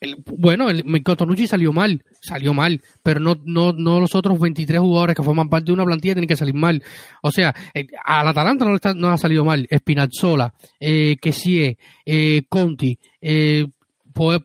[0.00, 4.80] El, bueno, el Tonucci salió mal, salió mal, pero no, no, no los otros 23
[4.80, 6.82] jugadores que forman parte de una plantilla tienen que salir mal.
[7.22, 9.66] O sea, eh, al Atalanta no, está, no ha salido mal.
[9.72, 13.66] Spinazzola, eh, Kessie, eh, Conti, eh,
[14.14, 14.40] puedo,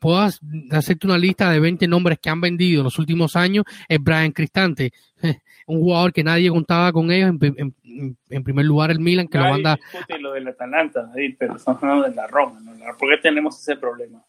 [0.72, 4.32] hacerte una lista de 20 nombres que han vendido en los últimos años, es Brian
[4.32, 4.92] Cristante,
[5.68, 9.78] un jugador que nadie contaba con ellos, en, primer lugar el Milan, que lo manda...
[10.20, 12.74] lo del Atalanta, pero hablando de la Roma, ¿no?
[12.98, 14.24] ¿por qué tenemos ese problema?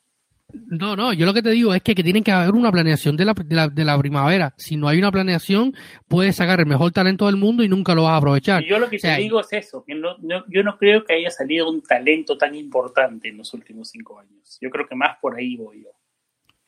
[0.66, 3.16] No, no, yo lo que te digo es que, que tienen que haber una planeación
[3.16, 4.54] de la, de, la, de la, primavera.
[4.56, 5.74] Si no hay una planeación,
[6.08, 8.62] puedes sacar el mejor talento del mundo y nunca lo vas a aprovechar.
[8.64, 10.16] yo lo que te digo es eso, que no,
[10.48, 14.58] yo no creo que haya salido un talento tan importante en los últimos cinco años.
[14.60, 15.99] Yo creo que más por ahí voy yo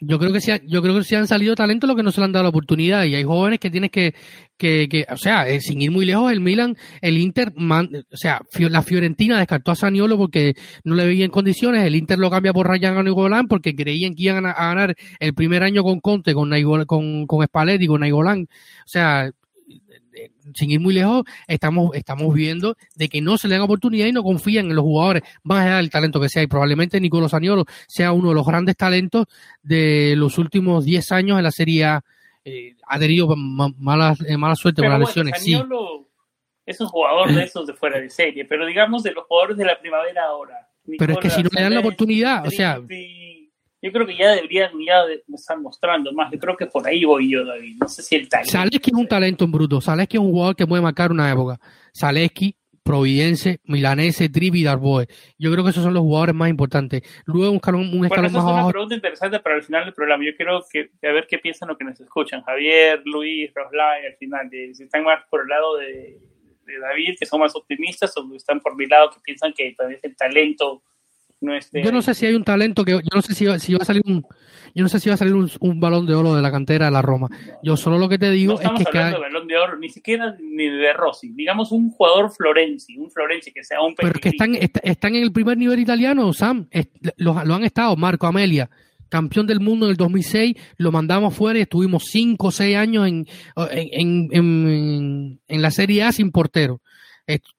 [0.04, 2.20] yo creo que sí, yo creo que sí han salido talentos lo que no se
[2.20, 4.14] le han dado la oportunidad y hay jóvenes que tienes que,
[4.56, 8.42] que, que o sea, eh, sin ir muy lejos, el Milan, el Inter, o sea,
[8.58, 12.52] la Fiorentina descartó a Saniolo porque no le veía en condiciones, el Inter lo cambia
[12.52, 16.50] por Ryan Nainggolan porque creían que iban a, ganar el primer año con Conte, con
[16.86, 19.30] con, con Spalletti, con Nainggolan, o sea,
[20.54, 24.12] sin ir muy lejos, estamos, estamos viendo de que no se le dan oportunidad y
[24.12, 26.42] no confían en los jugadores, más allá del talento que sea.
[26.42, 29.26] Y probablemente Nicolás Saniolo sea uno de los grandes talentos
[29.62, 32.04] de los últimos 10 años en la Serie A.
[32.44, 35.40] Eh, ha tenido mala, eh, mala suerte con las lesiones.
[35.40, 35.54] sí.
[36.66, 39.64] es un jugador de esos de fuera de serie, pero digamos de los jugadores de
[39.64, 40.68] la primavera ahora.
[40.98, 42.80] pero es que si no le dan la oportunidad, o sea
[43.82, 45.02] yo creo que ya deberían ya
[45.34, 46.30] estar mostrando más.
[46.30, 47.78] Yo creo que por ahí voy yo, David.
[47.80, 48.52] No sé si el talento.
[48.52, 49.80] Saleski es un talento en bruto.
[49.80, 51.58] Saleski es un jugador que puede marcar una época.
[51.92, 55.08] Saleski, Providense, Milanese, Trivi y Darboe.
[55.36, 57.02] Yo creo que esos son los jugadores más importantes.
[57.26, 58.58] Luego un escalón, un escalón más abajo.
[58.58, 60.24] Es una pregunta interesante para el final del programa.
[60.24, 62.42] Yo quiero que, a ver qué piensan los que nos escuchan.
[62.42, 64.48] Javier, Luis, Roslay, al final.
[64.50, 66.20] si están más por el lado de,
[66.66, 69.88] de David, que son más optimistas, o están por mi lado, que piensan que tal
[69.88, 70.84] vez el talento
[71.72, 73.84] yo no sé si hay un talento que yo no sé si, si va a
[73.84, 74.24] salir un
[74.74, 76.92] yo no sé si va a salir un, balón de oro de la cantera de
[76.92, 77.28] la Roma.
[77.62, 80.34] Yo solo lo que te digo es que hablando de balón de oro ni siquiera
[80.40, 84.30] ni de Rossi, digamos un jugador Florenzi, un Florenzi que sea un Pero es que
[84.30, 86.68] están están en el primer nivel italiano, Sam,
[87.16, 87.96] lo, han estado.
[87.96, 88.70] Marco Amelia
[89.08, 93.06] campeón del mundo en el 2006, lo mandamos fuera y estuvimos 5 o 6 años
[93.06, 93.26] en,
[93.70, 96.80] en, en, en, la Serie A sin portero,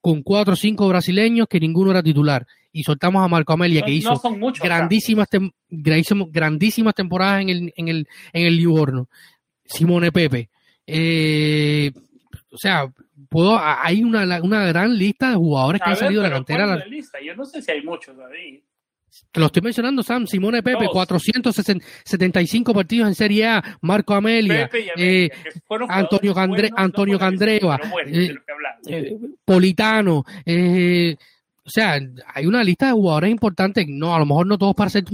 [0.01, 3.91] con 4 o 5 brasileños que ninguno era titular y soltamos a Marco Amelia, que
[3.91, 4.19] hizo
[4.61, 5.27] grandísimas,
[5.69, 9.07] grandísimas temporadas en el, en el, en el Livorno.
[9.63, 10.49] Simone Pepe.
[10.85, 11.91] Eh,
[12.51, 12.91] o sea,
[13.29, 16.83] puedo, hay una, una gran lista de jugadores que han salido de la cantera.
[17.23, 18.59] Yo no sé si hay muchos, David.
[19.31, 20.25] Te lo estoy mencionando, Sam.
[20.25, 23.77] Simone Pepe, 475 partidos en Serie A.
[23.81, 25.29] Marco Amelia, eh,
[25.89, 28.35] Antonio, Candre, Antonio Candreva, eh,
[28.87, 31.15] eh, Politano, eh,
[31.65, 31.99] o sea,
[32.33, 35.05] hay una lista de jugadores importantes, no, a lo mejor no todos para ser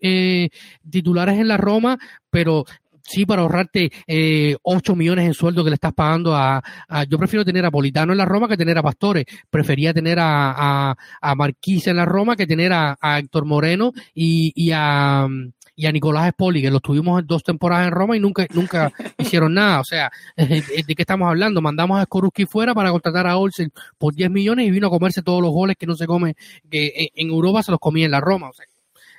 [0.00, 0.48] eh,
[0.88, 1.98] titulares en la Roma,
[2.30, 2.64] pero
[3.00, 6.62] sí para ahorrarte eh, 8 millones en sueldo que le estás pagando a,
[7.08, 9.26] Yo prefiero tener a Politano en la Roma que tener a Pastore.
[9.50, 13.92] Prefería tener a, a, a Marquise en la Roma que tener a, a Héctor Moreno
[14.14, 15.28] y, y a
[15.76, 19.54] y a Nicolás Espoli, que los tuvimos dos temporadas en Roma y nunca, nunca hicieron
[19.54, 19.80] nada.
[19.80, 21.60] O sea, ¿de qué estamos hablando?
[21.60, 25.22] Mandamos a Skoruski fuera para contratar a Olsen por 10 millones y vino a comerse
[25.22, 26.36] todos los goles que no se come,
[26.70, 28.50] que en Europa se los comía en la Roma.
[28.50, 28.66] O sea,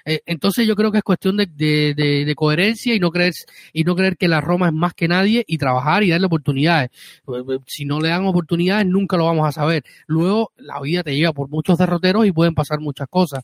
[0.07, 3.33] eh, entonces yo creo que es cuestión de, de, de, coherencia y no creer
[3.73, 6.91] y no creer que la Roma es más que nadie y trabajar y darle oportunidades.
[7.25, 9.83] Pues, pues, si no le dan oportunidades nunca lo vamos a saber.
[10.05, 13.43] Luego la vida te lleva por muchos derroteros y pueden pasar muchas cosas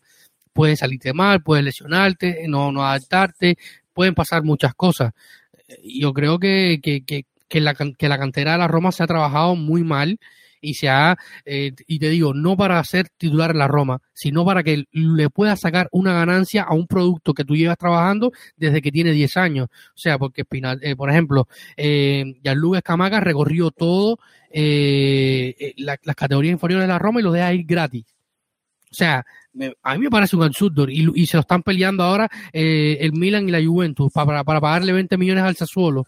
[0.53, 3.57] puedes salirte mal, puedes lesionarte, no, no adaptarte,
[3.93, 5.13] pueden pasar muchas cosas.
[5.83, 9.07] Yo creo que, que, que, que, la, que la cantera de la Roma se ha
[9.07, 10.19] trabajado muy mal
[10.61, 14.45] y se ha, eh, y te digo, no para ser titular en la Roma, sino
[14.45, 18.81] para que le pueda sacar una ganancia a un producto que tú llevas trabajando desde
[18.81, 19.67] que tiene 10 años.
[19.69, 20.43] O sea, porque,
[20.81, 24.19] eh, por ejemplo, eh, Gianluca Escamaga recorrió todo
[24.51, 28.05] eh, eh las categorías inferiores de la Roma y lo deja ir gratis.
[28.91, 29.25] O sea,
[29.84, 33.13] a mí me parece un absurdo y, y se lo están peleando ahora eh, el
[33.13, 36.01] Milan y la Juventus para, para, pagarle 20 millones al Sassuolo.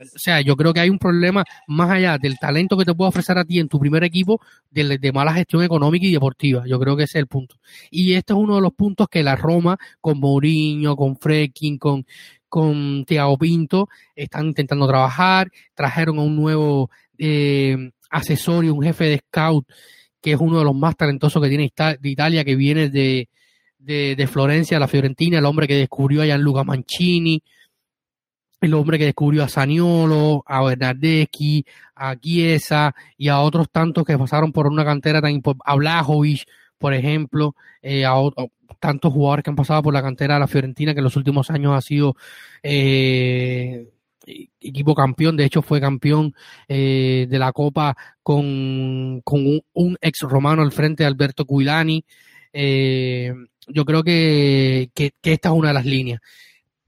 [0.00, 3.10] O sea, yo creo que hay un problema más allá del talento que te puede
[3.10, 6.64] ofrecer a ti en tu primer equipo de, de, mala gestión económica y deportiva.
[6.66, 7.56] Yo creo que ese es el punto.
[7.90, 12.06] Y este es uno de los puntos que la Roma, con Mourinho, con Frekin, con,
[12.48, 13.04] con
[13.38, 15.50] Pinto, están intentando trabajar.
[15.74, 19.66] Trajeron a un nuevo eh, asesor y un jefe de scout
[20.20, 21.70] que es uno de los más talentosos que tiene
[22.02, 23.28] Italia, que viene de,
[23.78, 27.42] de, Florencia, la Fiorentina, el hombre que descubrió a Gianluca Mancini,
[28.60, 34.18] el hombre que descubrió a Saniolo, a Bernardeschi, a Chiesa y a otros tantos que
[34.18, 36.44] pasaron por una cantera tan importante, a Blajovic,
[36.78, 38.14] por ejemplo, eh, a,
[38.78, 41.50] tantos jugadores que han pasado por la cantera de la Fiorentina que en los últimos
[41.50, 42.16] años ha sido
[42.62, 43.88] eh,
[44.26, 46.34] equipo campeón, de hecho fue campeón
[46.68, 52.04] eh, de la Copa con, con un, ex romano al frente, Alberto Cuilani.
[52.52, 53.32] Eh,
[53.68, 56.20] yo creo que, que, esta es una de las líneas.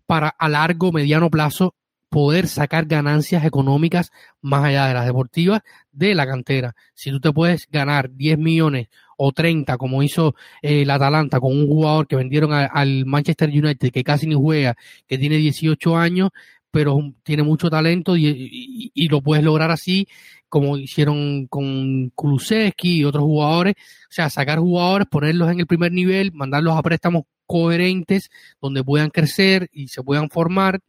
[0.06, 1.74] Para a largo, mediano plazo,
[2.12, 4.10] poder sacar ganancias económicas
[4.42, 6.74] más allá de las deportivas de la cantera.
[6.94, 11.52] Si tú te puedes ganar 10 millones o 30, como hizo eh, el Atalanta con
[11.52, 16.30] un jugador que vendieron al Manchester United, que casi ni juega, que tiene 18 años,
[16.72, 20.08] pero tiene mucho talento y, lo puedes lograr así,
[20.48, 23.74] como hicieron con Kulusevski y otros jugadores.
[23.76, 28.30] O sea, sacar jugadores, ponerlos en el primer nivel, mandarlos a préstamos coherentes
[28.60, 30.80] donde puedan crecer y se puedan formar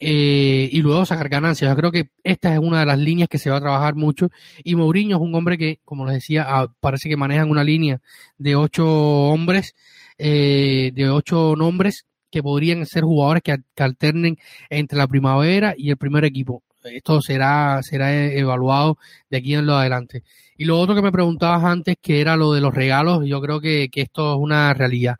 [0.00, 1.70] eh, y luego sacar ganancias.
[1.70, 4.30] Yo creo que esta es una de las líneas que se va a trabajar mucho.
[4.64, 8.00] Y Mourinho es un hombre que, como les decía, ah, parece que manejan una línea
[8.38, 9.74] de ocho hombres,
[10.16, 14.36] eh, de ocho nombres que podrían ser jugadores que, alternen
[14.68, 16.62] entre la primavera y el primer equipo.
[16.84, 18.98] Esto será, será evaluado
[19.30, 20.22] de aquí en lo adelante.
[20.58, 23.58] Y lo otro que me preguntabas antes, que era lo de los regalos, yo creo
[23.62, 25.16] que, que esto es una realidad.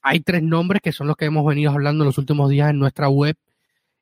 [0.00, 3.10] Hay tres nombres que son los que hemos venido hablando los últimos días en nuestra
[3.10, 3.36] web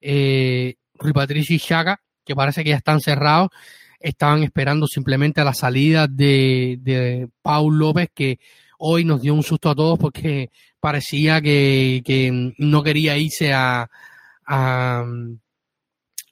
[0.01, 3.49] eh, Rui Patricio y Chaga, que parece que ya están cerrados,
[3.99, 8.39] estaban esperando simplemente a la salida de, de Paul López, que
[8.79, 13.91] hoy nos dio un susto a todos porque parecía que, que no quería irse a,
[14.47, 15.05] a,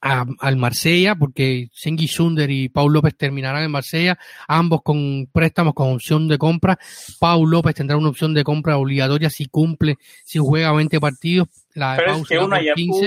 [0.05, 5.95] al Marsella, porque Sengi Sunder y Paul López terminarán en Marsella, ambos con préstamos con
[5.95, 6.79] opción de compra.
[7.19, 11.49] Paul López tendrá una opción de compra obligatoria si cumple, si juega 20 partidos.
[11.73, 12.61] La Pero es que una,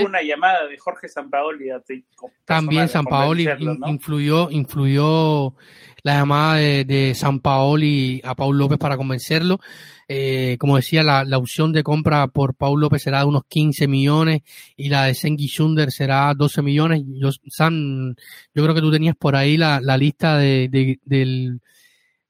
[0.04, 1.70] una llamada de Jorge Sampaoli.
[2.44, 3.48] También Sampaoli
[3.86, 5.54] influyó, influyó
[6.08, 9.60] la llamada de, de Sampaoli a Paul López para convencerlo.
[10.08, 13.86] Eh, como decía, la, la, opción de compra por Paul López será de unos 15
[13.88, 14.40] millones
[14.74, 17.02] y la de Sengi Schunder será 12 millones.
[17.06, 18.14] Yo, Sam,
[18.54, 21.60] yo creo que tú tenías por ahí la, la lista de, de, del,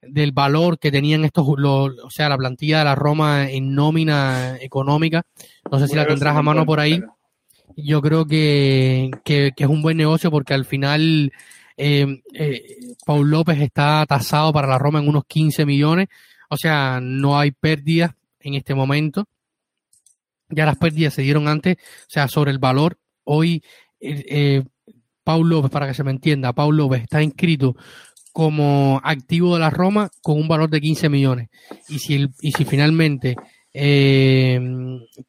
[0.03, 5.23] del valor que tenían estos, o sea, la plantilla de la Roma en nómina económica.
[5.71, 7.01] No sé si la tendrás a mano por ahí.
[7.77, 11.31] Yo creo que, que, que, es un buen negocio porque al final
[11.79, 12.63] eh, eh,
[13.07, 16.09] Paul López está tasado para la Roma en unos 15 millones
[16.49, 19.27] o sea, no hay pérdidas en este momento.
[20.49, 22.99] Ya las pérdidas se dieron antes, o sea, sobre el valor.
[23.25, 23.63] Hoy,
[24.01, 24.65] eh,
[25.23, 27.77] Paul López, para que se me entienda, Paul López está inscrito
[28.33, 31.49] como activo de la Roma con un valor de 15 millones.
[31.89, 33.37] Y si, el, y si finalmente
[33.75, 34.61] eh,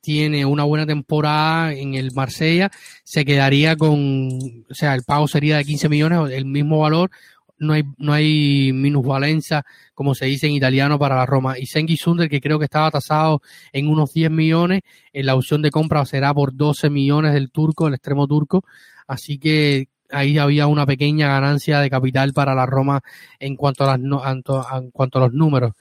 [0.02, 2.71] tiene una buena temporada en el Marsella,
[3.04, 7.12] se quedaría con, o sea, el pago sería de 15 millones, el mismo valor,
[7.60, 11.60] no hay, no hay minusvalenza, como se dice en italiano, para la Roma.
[11.60, 13.41] Y Sengi Sunder, que creo que estaba tasado
[13.73, 17.88] en unos 10 millones, en la opción de compra será por 12 millones del turco,
[17.88, 18.63] el extremo turco.
[19.08, 23.02] Así que ahí había una pequeña ganancia de capital para la Roma
[23.39, 25.73] en cuanto a, las, en cuanto a los números.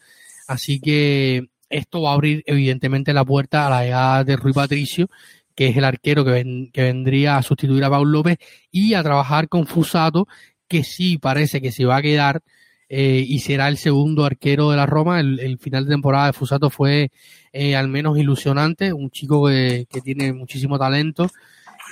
[0.49, 5.09] Así que esto va a abrir evidentemente la puerta a la llegada de Rui Patricio,
[5.55, 8.39] que es el arquero que, que vendría a sustituir a Paul López
[8.71, 10.29] y a trabajar con Fusato,
[10.69, 12.43] que sí parece que se va a quedar
[12.91, 15.21] eh, y será el segundo arquero de la Roma.
[15.21, 17.11] El, final de temporada de Fusato fue
[17.53, 21.29] eh, al menos ilusionante, un chico que, tiene muchísimo talento.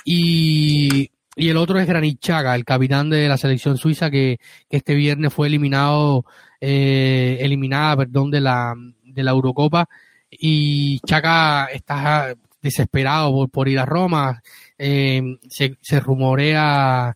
[0.05, 4.77] Y, y, el otro es Granit Chaga, el capitán de la selección suiza que, que
[4.77, 6.25] este viernes fue eliminado,
[6.61, 8.73] eh, eliminada, perdón, de la,
[9.17, 9.89] de la Eurocopa.
[10.29, 14.41] Y Chaga está desesperado por, por ir a Roma.
[14.77, 17.15] se, se rumorea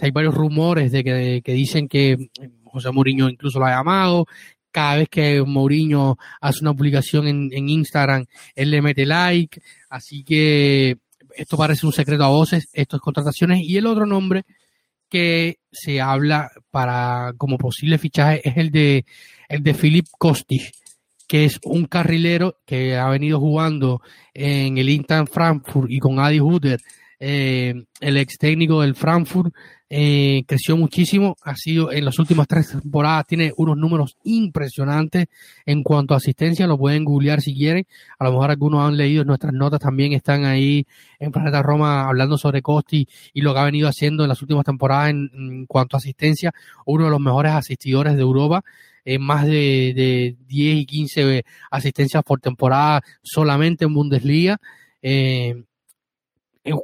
[0.00, 2.30] hay varios rumores de que, dicen que
[2.64, 4.26] José Mourinho incluso lo ha llamado.
[4.70, 9.60] Cada vez que Mourinho hace una publicación en, Instagram, él le mete like.
[9.88, 10.98] Así que
[11.34, 13.60] esto parece un secreto a voces, estas contrataciones.
[13.62, 14.44] Y el otro nombre
[15.08, 19.04] que se habla para como posible fichaje es el de
[19.48, 20.72] el de Philip Kostic,
[21.30, 24.02] que es un carrilero que ha venido jugando
[24.34, 26.80] en el Inter Frankfurt y con Adi Hutter,
[27.20, 29.54] eh, el ex técnico del Frankfurt,
[29.88, 35.26] eh, creció muchísimo, ha sido en las últimas tres temporadas, tiene unos números impresionantes
[35.64, 37.86] en cuanto a asistencia, lo pueden googlear si quieren,
[38.18, 40.84] a lo mejor algunos han leído nuestras notas, también están ahí
[41.20, 44.64] en Planeta Roma hablando sobre Costi y lo que ha venido haciendo en las últimas
[44.64, 46.52] temporadas en, cuanto a asistencia,
[46.86, 48.64] uno de los mejores asistidores de Europa,
[49.04, 54.58] en más de, de 10 y 15 asistencias por temporada solamente en Bundesliga.
[55.02, 55.62] Eh,
[56.64, 56.74] eh,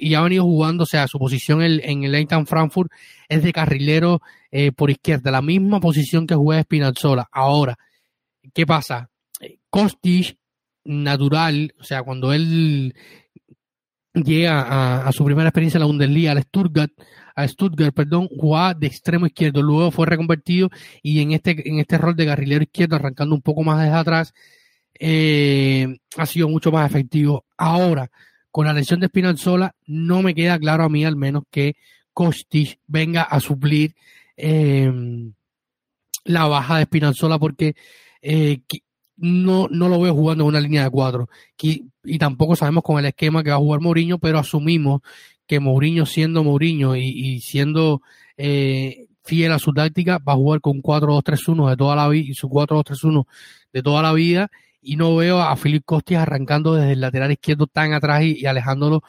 [0.00, 2.90] y ha venido jugando, o sea, su posición en, en el Eintracht Frankfurt
[3.28, 4.20] es de carrilero
[4.50, 7.28] eh, por izquierda, la misma posición que juega Spinazzola.
[7.30, 7.76] Ahora,
[8.54, 9.10] ¿qué pasa?
[9.40, 10.38] Eh, Kostic,
[10.84, 12.94] natural, o sea, cuando él
[14.14, 16.92] llega a, su primera experiencia en la Bundesliga, al Stuttgart,
[17.36, 20.70] a Stuttgart, perdón, jugaba de extremo izquierdo, luego fue reconvertido
[21.02, 24.34] y en este, en este rol de carrilero izquierdo, arrancando un poco más desde atrás,
[24.98, 27.44] eh, ha sido mucho más efectivo.
[27.58, 28.10] Ahora,
[28.50, 31.76] con la lesión de Spinazzola, no me queda claro a mí al menos que
[32.14, 33.94] Kostic venga a suplir
[34.38, 34.90] eh,
[36.24, 37.76] la baja de Spinazzola porque
[38.22, 38.60] eh,
[39.16, 41.28] no, no lo veo jugando en una línea de cuatro.
[41.60, 41.84] Y,
[42.18, 45.02] tampoco sabemos con el esquema que va a jugar Mourinho, pero asumimos
[45.46, 48.02] que Mourinho siendo Mourinho y, siendo
[48.36, 52.34] eh, fiel a su táctica, va a jugar con 4-2-3-1 de toda la vida y
[52.34, 53.26] su 4-2-3-1
[53.72, 54.50] de toda la vida.
[54.80, 58.46] Y no veo a Filipe Costis arrancando desde el lateral izquierdo tan atrás y, y
[58.46, 59.02] alejándolo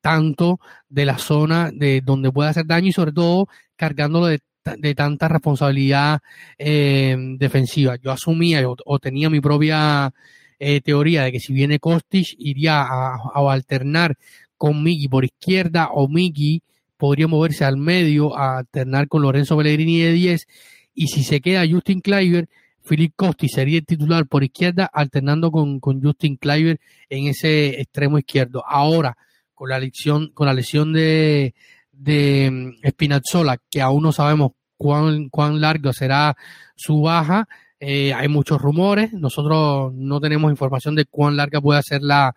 [0.00, 4.40] tanto de la zona de donde puede hacer daño y sobre todo cargándolo de
[4.78, 6.20] de tanta responsabilidad
[6.58, 7.96] eh, defensiva.
[7.96, 10.12] Yo asumía o, tenía mi propia
[10.58, 13.18] eh, teoría de que si viene Kostic iría a,
[13.52, 14.16] alternar
[14.56, 16.62] con Miki por izquierda o Miki
[16.96, 20.46] podría moverse al medio a alternar con Lorenzo Pellegrini de 10
[20.94, 22.48] y si se queda Justin Kleiber,
[22.88, 26.80] Philip Costi sería el titular por izquierda alternando con, con Justin Kleiber
[27.10, 28.64] en ese extremo izquierdo.
[28.66, 29.16] Ahora,
[29.54, 31.54] con la lesión, con la lesión de,
[31.92, 36.36] de mm, Spinazzola, que aún no sabemos cuán, cuán largo será
[36.76, 37.48] su baja.
[37.78, 42.34] Eh, hay muchos rumores, nosotros no tenemos información de cuán larga puede ser la,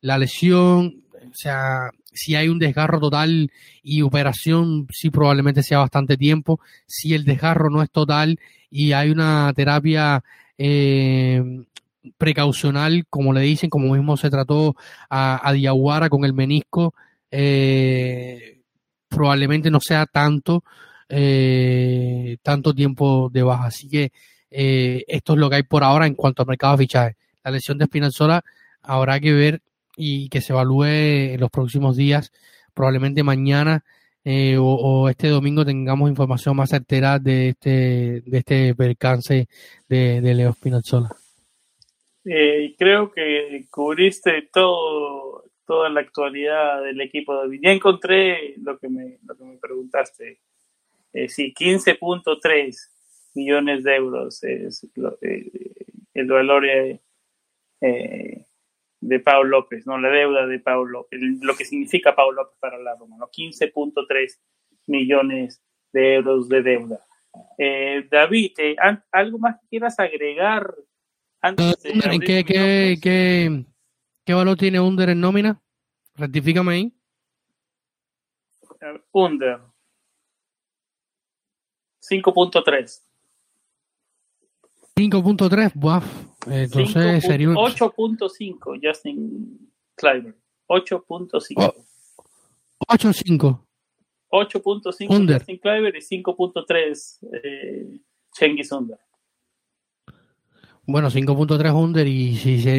[0.00, 3.50] la lesión, o sea, si hay un desgarro total
[3.82, 6.60] y operación, sí probablemente sea bastante tiempo.
[6.86, 8.38] Si el desgarro no es total
[8.70, 10.22] y hay una terapia
[10.56, 11.42] eh,
[12.16, 14.76] precaucional, como le dicen, como mismo se trató
[15.10, 16.94] a, a Diaguara con el menisco,
[17.30, 18.60] eh,
[19.08, 20.64] probablemente no sea tanto,
[21.08, 23.66] eh, tanto tiempo de baja.
[23.66, 24.12] Así que
[24.50, 27.16] eh, esto es lo que hay por ahora en cuanto al mercado de fichaje.
[27.44, 28.44] La lesión de Spinazzola
[28.82, 29.62] habrá que ver
[29.98, 30.84] y que se evalúe
[31.34, 32.32] en los próximos días,
[32.72, 33.84] probablemente mañana
[34.24, 39.48] eh, o, este domingo tengamos información más certera de este, de este percance
[39.88, 41.10] de, Leo Spinazzola.
[42.24, 49.18] creo que cubriste todo toda la actualidad del equipo de Ya encontré lo que me,
[49.26, 50.40] lo que me preguntaste.
[51.12, 52.74] Eh, sí, 15.3
[53.34, 54.84] millones de euros es
[55.20, 55.52] eh,
[56.14, 58.46] el valor eh,
[59.00, 62.78] de Pau López, no la deuda de Pau López, lo que significa Pau López para
[62.78, 63.26] la Roma, ¿no?
[63.28, 64.38] 15.3
[64.86, 67.00] millones de euros de deuda.
[68.10, 68.52] David,
[69.12, 70.74] ¿algo más que quieras agregar
[71.40, 72.18] antes de...
[72.20, 73.64] ¿Qué, qué, qué,
[74.24, 75.62] ¿Qué valor tiene Under en nómina?
[76.14, 76.92] Rectifícame ahí.
[79.12, 79.60] Under.
[82.02, 83.02] 5.3.
[84.96, 86.02] 5.3, buah.
[86.50, 90.34] Entonces sería 8.5 Justin Kleiber.
[90.68, 91.74] 8.5.
[92.88, 93.60] 8.5.
[94.30, 98.00] 8.5 Justin Kleiber y 5.3 eh,
[98.32, 98.98] Cengiz Under.
[100.90, 102.34] Bueno, 5.3 under y,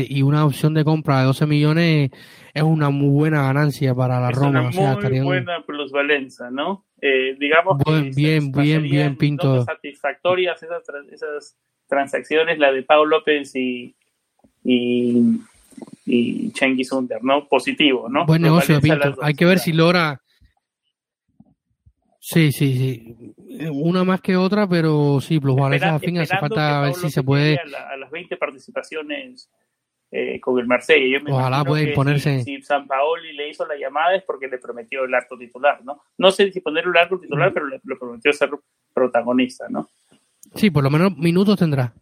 [0.09, 2.09] y una opción de compra de 12 millones
[2.55, 4.71] es una muy buena ganancia para la Roma.
[4.73, 6.85] Una o muy buena plusvalencia, ¿no?
[6.99, 9.63] Eh, digamos que bien, bien, bien, Pinto.
[9.63, 11.57] satisfactorias esas, esas
[11.89, 13.93] transacciones, la de Pau López y,
[14.63, 15.41] y,
[16.05, 16.53] y
[16.91, 17.47] Under, ¿no?
[17.47, 18.25] Positivo, ¿no?
[18.25, 19.15] Buen negocio, Pinto.
[19.21, 20.21] Hay que ver si logra
[22.31, 23.33] Sí, sí, sí.
[23.71, 27.23] Una más que otra, pero sí, plus Valencia al fin hace falta ver si se
[27.23, 27.57] puede.
[27.57, 29.49] A, las 20 participaciones
[30.11, 31.21] eh, con el Marsella.
[31.27, 32.43] Ojalá pueda imponerse.
[32.43, 36.03] Si, San Paoli le hizo la llamada es porque le prometió el arco titular, ¿no?
[36.19, 37.53] No sé si poner el arco titular, mm.
[37.55, 38.51] pero le, prometió ser
[38.93, 39.89] protagonista, ¿no?
[40.55, 41.93] Sí, por lo menos minutos tendrá.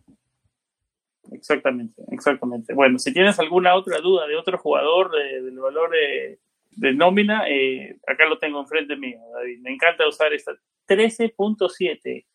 [1.31, 2.73] Exactamente, exactamente.
[2.73, 6.39] Bueno, si tienes alguna otra duda de otro jugador del valor de
[6.77, 9.59] de nómina, eh, acá lo tengo enfrente mío, David.
[9.61, 10.51] Me encanta usar esta
[10.87, 12.25] 13.7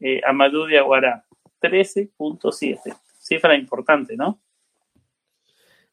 [0.00, 1.24] eh, Amadou Diaguara.
[1.60, 2.78] 13.7.
[3.18, 4.40] Cifra importante, ¿no?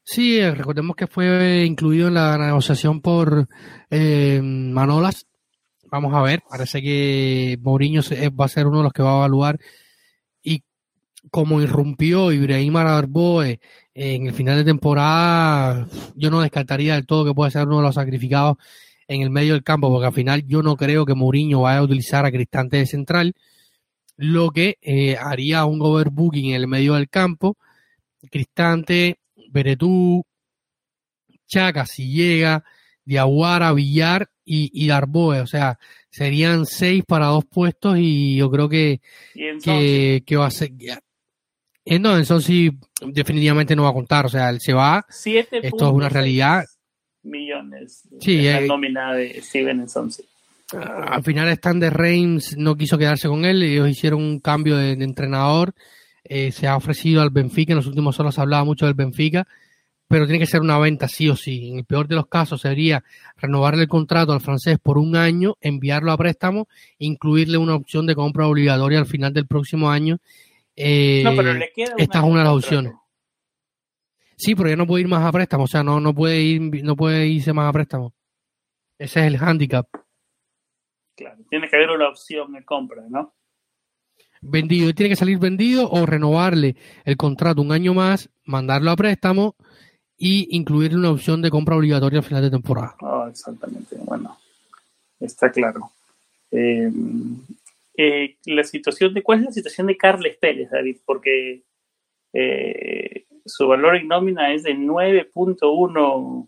[0.03, 3.47] Sí, eh, recordemos que fue incluido en la negociación por
[3.89, 5.26] eh, Manolas.
[5.90, 8.02] Vamos a ver, parece que Mourinho
[8.40, 9.60] va a ser uno de los que va a evaluar.
[10.44, 10.64] Y
[11.32, 13.60] como irrumpió Ibrahim Arboe
[13.94, 17.84] en el final de temporada yo no descartaría del todo que pueda ser uno de
[17.84, 18.58] los sacrificados
[19.08, 21.84] en el medio del campo, porque al final yo no creo que Mourinho vaya a
[21.84, 23.34] utilizar a Cristante de central,
[24.18, 27.58] lo que eh, haría un overbooking en el medio del campo.
[28.30, 29.20] Cristante,
[29.50, 30.26] Beretú,
[31.48, 32.64] Chaca, si llega,
[33.08, 35.80] Diaguara, Villar y, y Darboe, o sea,
[36.10, 39.01] serían seis para dos puestos y yo creo que,
[39.64, 40.72] que, que, va a ser,
[41.86, 42.70] eh, no, eso sí,
[43.01, 44.26] definitivamente no va a contar.
[44.26, 45.05] O sea, él se va.
[45.08, 46.66] Esto es una realidad.
[47.24, 48.03] Millones.
[48.20, 49.89] Sí, la nómina de Steven en
[50.74, 54.91] al final Stan de Reims no quiso quedarse con él, ellos hicieron un cambio de,
[54.91, 55.74] entrenador,
[56.26, 59.47] eh, se ha ofrecido al Benfica, en los últimos se hablaba mucho del Benfica,
[60.08, 61.70] pero tiene que ser una venta sí o sí.
[61.70, 63.03] En el peor de los casos sería
[63.36, 68.16] renovarle el contrato al francés por un año, enviarlo a préstamo, incluirle una opción de
[68.16, 70.18] compra obligatoria al final del próximo año.
[70.76, 71.24] Eh,
[71.97, 72.93] esta es una de las opciones.
[74.38, 76.84] Sí, pero ya no puede ir más a préstamo, o sea, no, no puede ir,
[76.84, 78.14] no puede irse más a préstamo.
[78.97, 79.88] Ese es el handicap.
[81.16, 83.34] Claro, tiene que haber una opción de compra, ¿no?
[84.39, 89.55] Vendido, tiene que salir vendido o renovarle el contrato un año más, mandarlo a préstamo
[90.18, 92.95] y incluirle una opción de compra obligatoria al final de temporada.
[93.01, 94.38] Oh, exactamente, bueno,
[95.20, 95.91] está claro.
[96.51, 96.91] Eh,
[97.97, 100.97] eh, la situación de, ¿cuál es la situación de Carles Pérez, David?
[101.05, 101.63] Porque
[102.34, 106.47] eh, su valor en nómina es de 9.1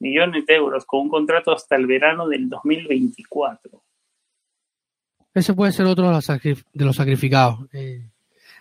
[0.00, 3.82] millones de euros con un contrato hasta el verano del 2024.
[5.34, 7.60] Ese puede ser otro de los, de los sacrificados.
[7.72, 8.06] Eh,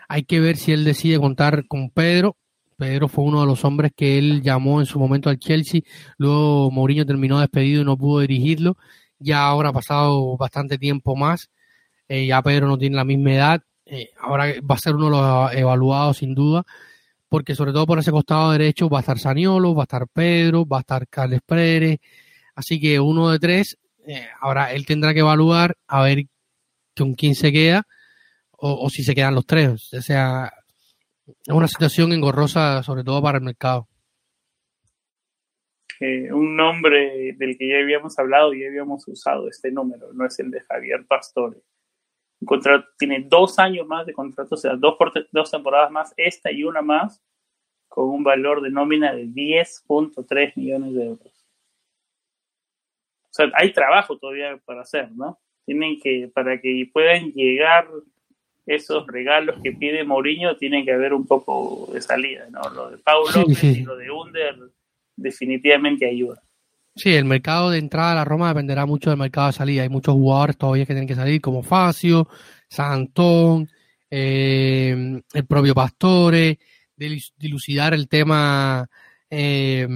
[0.07, 2.37] hay que ver si él decide contar con Pedro.
[2.81, 5.81] Pedro fue uno de los hombres que él llamó en su momento al Chelsea.
[6.17, 8.75] Luego Mourinho terminó despedido y no pudo dirigirlo.
[9.19, 11.51] Ya ahora ha pasado bastante tiempo más.
[12.07, 13.61] Eh, ya Pedro no tiene la misma edad.
[13.85, 16.65] Eh, ahora va a ser uno de los evaluados sin duda
[17.29, 20.65] porque sobre todo por ese costado derecho va a estar Saniolo, va a estar Pedro,
[20.65, 21.99] va a estar Carles Pérez,
[22.55, 23.77] así que uno de tres,
[24.07, 26.25] eh, ahora él tendrá que evaluar a ver
[26.97, 27.87] con quién se queda
[28.51, 30.51] o, si se quedan los tres, o sea,
[31.27, 33.87] es una situación engorrosa sobre todo para el mercado.
[35.99, 40.39] un nombre del que ya habíamos hablado y ya habíamos usado este número, no es
[40.39, 41.61] el de Javier Pastore
[42.45, 44.95] contrato, tiene dos años más de contrato, o sea, dos,
[45.31, 47.21] dos temporadas más, esta y una más,
[47.87, 51.47] con un valor de nómina de 10.3 millones de euros.
[53.25, 55.39] O sea, hay trabajo todavía para hacer, ¿no?
[55.65, 57.87] Tienen que, para que puedan llegar
[58.65, 62.61] esos regalos que pide Mourinho, tienen que haber un poco de salida, ¿no?
[62.69, 64.55] Lo de Paulo y lo de Under
[65.15, 66.41] definitivamente ayuda.
[66.95, 69.83] Sí, el mercado de entrada a la Roma dependerá mucho del mercado de salida.
[69.83, 72.27] Hay muchos jugadores todavía que tienen que salir, como Facio,
[72.69, 73.69] Santón,
[74.09, 76.59] eh, el propio Pastore,
[76.95, 78.89] dilucidar el tema
[79.29, 79.87] eh,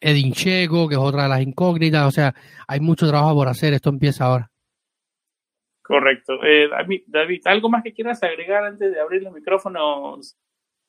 [0.00, 2.06] Edin Checo, que es otra de las incógnitas.
[2.06, 2.34] O sea,
[2.68, 3.74] hay mucho trabajo por hacer.
[3.74, 4.50] Esto empieza ahora.
[5.84, 6.42] Correcto.
[6.42, 6.70] Eh,
[7.06, 10.34] David, ¿algo más que quieras agregar antes de abrir los micrófonos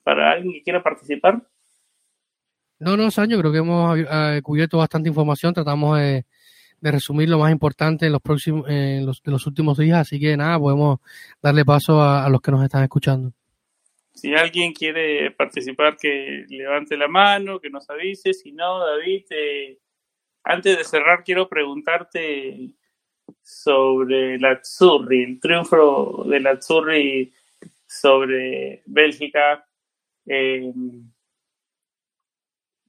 [0.03, 1.45] para alguien que quiera participar?
[2.79, 5.53] No, no, Sancho, creo que hemos eh, cubierto bastante información.
[5.53, 6.23] Tratamos de,
[6.81, 9.99] resumir lo más importante en los próximos, en los, de los últimos días.
[9.99, 10.99] Así que nada, podemos
[11.41, 13.33] darle paso a, los que nos están escuchando.
[14.13, 18.33] Si alguien quiere participar, que levante la mano, que nos avise.
[18.33, 19.77] Si no, David, eh,
[20.45, 22.71] antes de cerrar, quiero preguntarte
[23.41, 27.33] sobre la Azzurri, el triunfo de la Azzurri
[27.87, 29.65] sobre Bélgica.
[30.25, 30.71] Eh,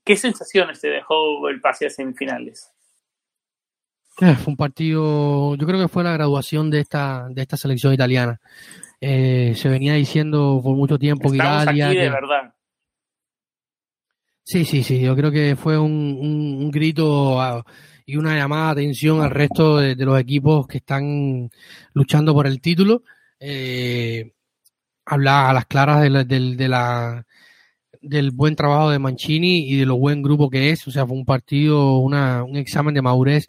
[0.05, 2.73] ¿Qué sensaciones te dejó el pase a semifinales?
[4.21, 7.93] Eh, fue un partido, yo creo que fue la graduación de esta, de esta selección
[7.93, 8.41] italiana.
[9.01, 11.89] Eh, se venía diciendo por mucho tiempo que Italia.
[11.89, 12.55] Aquí de verdad.
[14.43, 15.01] Sí, sí, sí.
[15.01, 17.41] Yo creo que fue un, grito
[18.07, 21.51] y una llamada de atención al resto de, los equipos que están
[21.93, 23.03] luchando por el título.
[23.41, 24.33] Eh,
[25.05, 27.27] habla a las claras de la,
[28.01, 30.87] del buen trabajo de Mancini y de lo buen grupo que es.
[30.87, 33.49] O sea, fue un partido, una, un examen de madurez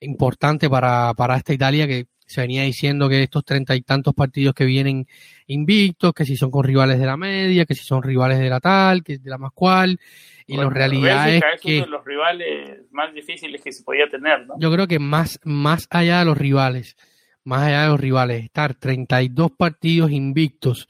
[0.00, 4.54] importante para, para esta Italia que se venía diciendo que estos treinta y tantos partidos
[4.54, 5.06] que vienen
[5.46, 8.60] invictos, que si son con rivales de la media, que si son rivales de la
[8.60, 9.98] tal, que de la más cual,
[10.46, 14.46] y la realidad es, que uno de los rivales más difíciles que se podía tener,
[14.46, 14.54] ¿no?
[14.58, 16.96] Yo creo que más, más allá de los rivales,
[17.44, 20.88] más allá de los rivales, estar 32 partidos invictos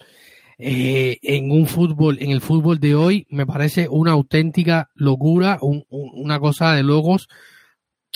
[0.59, 6.41] eh, en un fútbol, en el fútbol de hoy, me parece una auténtica locura, una
[6.41, 7.29] cosa de logos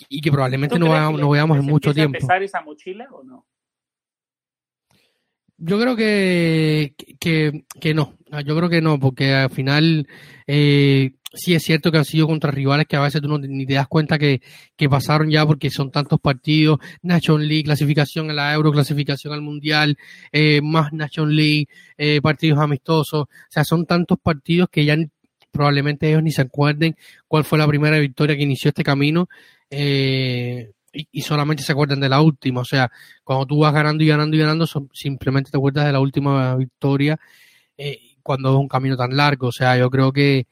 [0.08, 2.18] y que probablemente no, veamos en mucho tiempo.
[2.18, 3.46] pesar esa mochila o no?
[5.62, 8.14] Yo creo que, que, que, no,
[8.46, 10.08] yo creo que no, porque al final
[10.46, 13.66] eh, sí es cierto que han sido contra rivales que a veces tú no, ni
[13.66, 14.40] te das cuenta que,
[14.88, 19.98] pasaron ya porque son tantos partidos, Nation League, clasificación a la Euro, clasificación al Mundial,
[20.32, 24.96] eh, más Nation League, eh, partidos amistosos, o sea, son tantos partidos que ya
[25.50, 26.96] probablemente ellos ni se acuerden
[27.28, 29.28] cuál fue la primera victoria que inició este camino
[29.70, 32.90] eh, y, solamente se acuerdan de la última, o sea,
[33.24, 37.18] cuando tú vas ganando y ganando y ganando, simplemente te acuerdas de la última victoria
[38.22, 40.46] cuando es un camino tan largo, o sea, yo creo que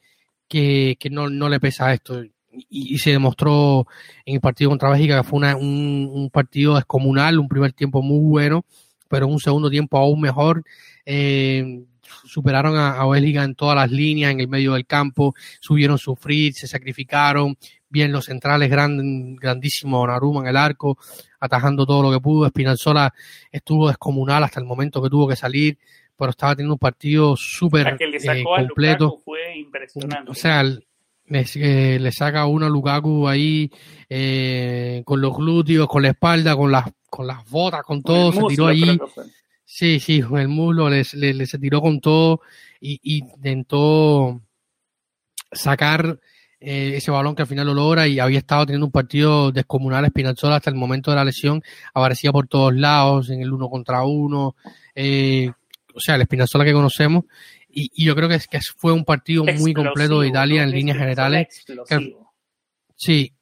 [0.49, 2.23] que, no, no le pesa esto.
[2.51, 3.87] y, se demostró
[4.25, 8.03] en el partido contra Bélgica que fue una, un, un, partido descomunal, un primer tiempo
[8.03, 8.65] muy bueno,
[9.09, 10.65] pero un segundo tiempo aún mejor.
[11.05, 11.83] Eh,
[12.25, 16.55] superaron a, a Bélgica en todas las líneas, en el medio del campo, subieron sufrir,
[16.55, 17.57] se sacrificaron,
[17.89, 20.99] bien los centrales, gran, grandísimo Naruma en el arco,
[21.41, 22.47] atajando todo lo que pudo.
[22.47, 23.13] Espinalzola
[23.51, 25.79] estuvo descomunal hasta el momento que tuvo que salir,
[26.17, 29.19] pero estaba teniendo un partido súper eh, completo.
[29.25, 30.31] fue impresionante.
[30.31, 30.65] O sea,
[31.29, 33.71] le, eh, le saca uno a Lukaku ahí
[34.09, 38.43] eh, con los glúteos, con la espalda, con las, con las botas, con todo, se
[38.49, 38.99] tiró ahí.
[39.65, 42.41] Sí, sí, con el muslo le, le, se tiró con todo
[42.81, 44.41] y, y intentó
[45.53, 46.19] sacar
[46.61, 50.05] eh, ese balón que al final lo logra y había estado teniendo un partido descomunal
[50.05, 51.63] Espinazzola hasta el momento de la lesión,
[51.95, 54.57] aparecía por todos lados, en el uno contra uno,
[54.95, 55.53] eh,
[55.95, 57.25] o sea, el Espinazzola que conocemos
[57.79, 60.71] y, y yo creo que, es, que fue un partido muy completo de Italia en
[60.71, 61.65] líneas generales.
[62.97, 63.33] sí,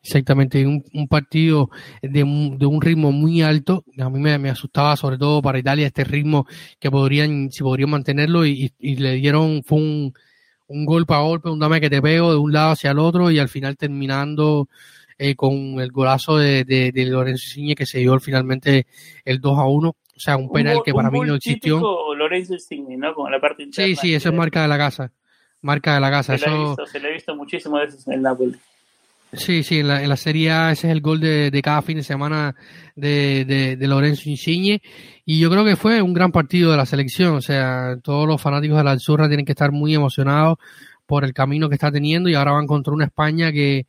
[0.00, 1.70] Exactamente, un, un partido
[2.00, 3.84] de un, de un, ritmo muy alto.
[3.98, 6.46] A mí me, me, asustaba, sobre todo para Italia, este ritmo
[6.78, 10.14] que podrían, si podrían mantenerlo, y, y, le dieron, fue un,
[10.68, 13.30] un golpe a golpe, un dame que te pego de un lado hacia el otro,
[13.30, 14.68] y al final terminando
[15.18, 18.86] eh, con el golazo de, de, de Lorenzo Insigne que se dio finalmente
[19.24, 19.96] el 2 a 1.
[20.18, 21.80] O sea, un penal que para mí no existió.
[22.16, 23.14] Lorenzo Insigne, ¿no?
[23.14, 23.86] Con la parte interna.
[23.86, 25.12] Sí, sí, eso es marca de la casa.
[25.62, 26.36] Marca de la casa.
[26.36, 26.50] Se, eso...
[26.50, 28.56] le, ha visto, se le ha visto muchísimo veces en el Napoli.
[29.32, 31.82] Sí, sí, en la, en la Serie A ese es el gol de, de cada
[31.82, 32.56] fin de semana
[32.96, 34.80] de, de, de, Lorenzo Insigne
[35.24, 38.40] y yo creo que fue un gran partido de la selección, o sea, todos los
[38.40, 40.56] fanáticos de la Alzurra tienen que estar muy emocionados
[41.04, 43.86] por el camino que está teniendo y ahora van contra una España que,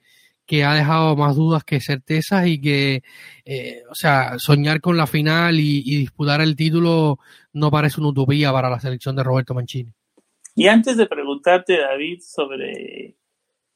[0.50, 3.04] que ha dejado más dudas que certezas y que,
[3.46, 7.20] eh, o sea, soñar con la final y, y disputar el título
[7.54, 9.94] no parece una utopía para la selección de Roberto Mancini.
[10.56, 13.16] Y antes de preguntarte, David, sobre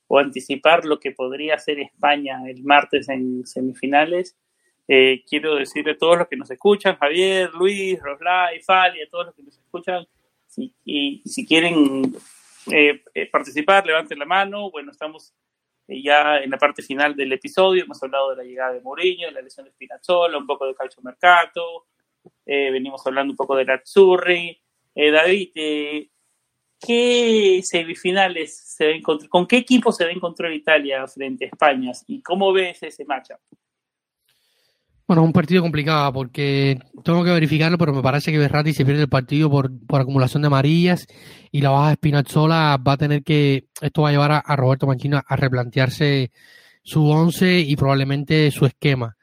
[0.08, 4.36] o anticipar lo que podría hacer España el martes en semifinales.
[4.88, 9.28] Eh, quiero decirle a todos los que nos escuchan, Javier, Luis, Roslay, Fali, a todos
[9.28, 10.08] los que nos escuchan,
[10.48, 12.16] si, y, si quieren
[12.72, 14.72] eh, eh, participar, levanten la mano.
[14.72, 15.36] Bueno, estamos
[15.88, 19.34] ya en la parte final del episodio, hemos hablado de la llegada de Mourinho, de
[19.34, 21.88] la lesión de Spinazzola, un poco de Calcio Mercato,
[22.46, 24.62] venimos hablando un poco de la Azzurri.
[24.96, 25.50] David,
[26.80, 31.46] ¿qué semifinales se va a encontrar, con qué equipo se va a encontrar Italia frente
[31.46, 33.40] a España y cómo ves ese matchup?
[35.06, 39.02] Bueno, un partido complicado porque tengo que verificarlo, pero me parece que Berratti se pierde
[39.02, 41.08] el partido por, por acumulación de amarillas
[41.52, 44.88] y la baja de Spinazzola va a tener que, esto va a llevar a, Roberto
[44.88, 46.32] Mancini a replantearse
[46.84, 49.18] su once y probablemente su esquema.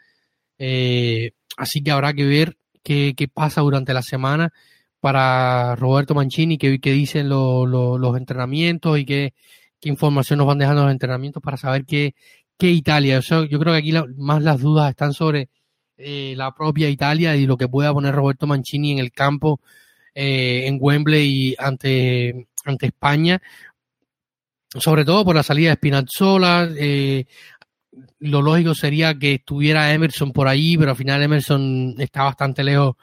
[0.58, 4.52] Eh, así que habrá que ver qué, qué pasa durante la semana
[5.00, 9.34] para Roberto Mancini, qué, qué dicen lo, los entrenamientos y qué,
[9.80, 12.14] qué, información nos van dejando los entrenamientos para saber qué,
[12.58, 13.18] qué Italia.
[13.18, 15.48] O sea, yo creo que aquí la, más las dudas están sobre
[16.00, 19.60] eh, la propia Italia y lo que pueda poner Roberto Mancini en el campo
[20.14, 23.40] eh, en Wembley ante, ante España,
[24.78, 26.68] sobre todo por la salida de Spinazzola.
[26.76, 27.26] Eh,
[28.20, 32.96] lo lógico sería que estuviera Emerson por ahí, pero al final Emerson está bastante lejos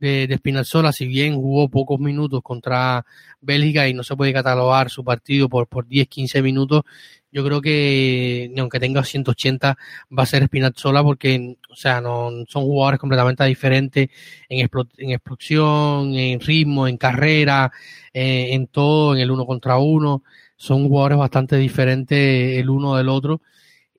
[0.00, 3.04] de, de si bien jugó pocos minutos contra
[3.40, 6.82] Bélgica y no se puede catalogar su partido por, por 10, 15 minutos,
[7.30, 9.76] yo creo que aunque tenga 180
[10.16, 14.08] va a ser Spinazzola porque, o sea, no son jugadores completamente diferentes
[14.48, 14.68] en,
[14.98, 17.70] en explosión, en ritmo, en carrera,
[18.14, 20.22] eh, en todo, en el uno contra uno.
[20.56, 23.42] Son jugadores bastante diferentes el uno del otro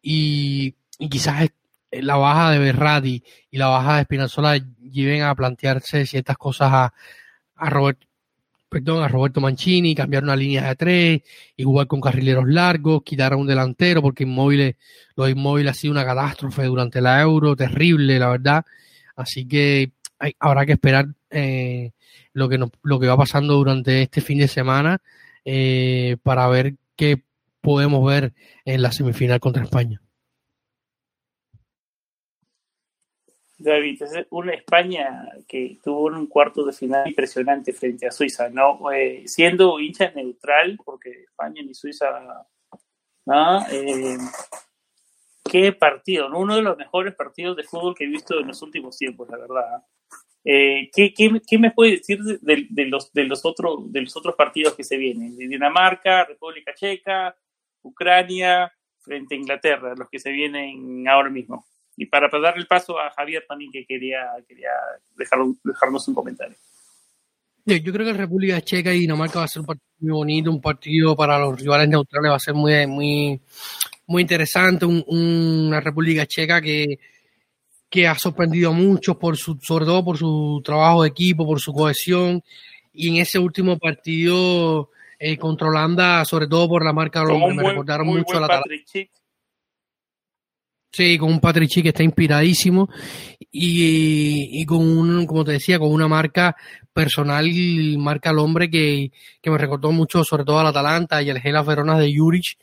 [0.02, 1.50] y, y quizás
[1.92, 6.94] la baja de Berrati y la baja de Spinazzola lleven a plantearse ciertas cosas a,
[8.70, 11.22] perdón, a Roberto Mancini, cambiar una línea de tres,
[11.58, 14.76] igual con carrileros largos, quitar a un delantero, porque inmóviles,
[15.16, 18.66] los inmóviles ha sido una catástrofe durante la Euro, terrible, la verdad.
[19.16, 21.92] Así que hay, habrá que esperar eh,
[22.34, 25.00] lo, que lo que va pasando durante este fin de semana
[25.44, 27.24] eh, para ver qué
[27.62, 28.34] podemos ver
[28.66, 30.02] en la semifinal contra España.
[33.60, 38.90] David, una España que tuvo un cuarto de final impresionante frente a Suiza, ¿no?
[38.92, 42.48] Eh, siendo hincha neutral, porque España ni Suiza.
[43.72, 44.18] Eh,
[45.44, 46.40] qué partido, ¿no?
[46.40, 49.38] uno de los mejores partidos de fútbol que he visto en los últimos tiempos, la
[49.38, 49.84] verdad.
[50.44, 54.74] Eh, ¿qué, me puede decir de, de, los, de, los otros, de los otros partidos
[54.74, 55.36] que se vienen?
[55.36, 57.36] De Dinamarca, República Checa,
[57.82, 61.66] Ucrania, frente a Inglaterra, los que se vienen ahora mismo
[62.00, 64.70] y para dar el paso a Javier también que quería, quería
[65.18, 66.56] dejar, dejarnos un comentario.
[67.66, 70.62] Yo creo que República Checa y Dinamarca va a ser un partido muy bonito, un
[70.62, 73.42] partido para los rivales neutrales va a ser muy, muy,
[74.08, 77.00] muy interesante, una República Checa que,
[77.90, 81.60] que ha sorprendido a muchos por su, sobre todo por su trabajo de equipo, por
[81.60, 82.42] su cohesión,
[82.94, 84.90] y en ese último partido
[85.20, 88.64] eh, contra Holanda, sobre todo por la marca me recordaron mucho a la
[90.92, 92.90] Sí, con un Patrick que está inspiradísimo
[93.52, 96.56] y, y, con un, como te decía, con una marca
[96.92, 97.48] personal,
[97.98, 99.12] marca al hombre que,
[99.42, 102.58] que me recordó mucho sobre todo al Atalanta y al Gela Verona de Juric,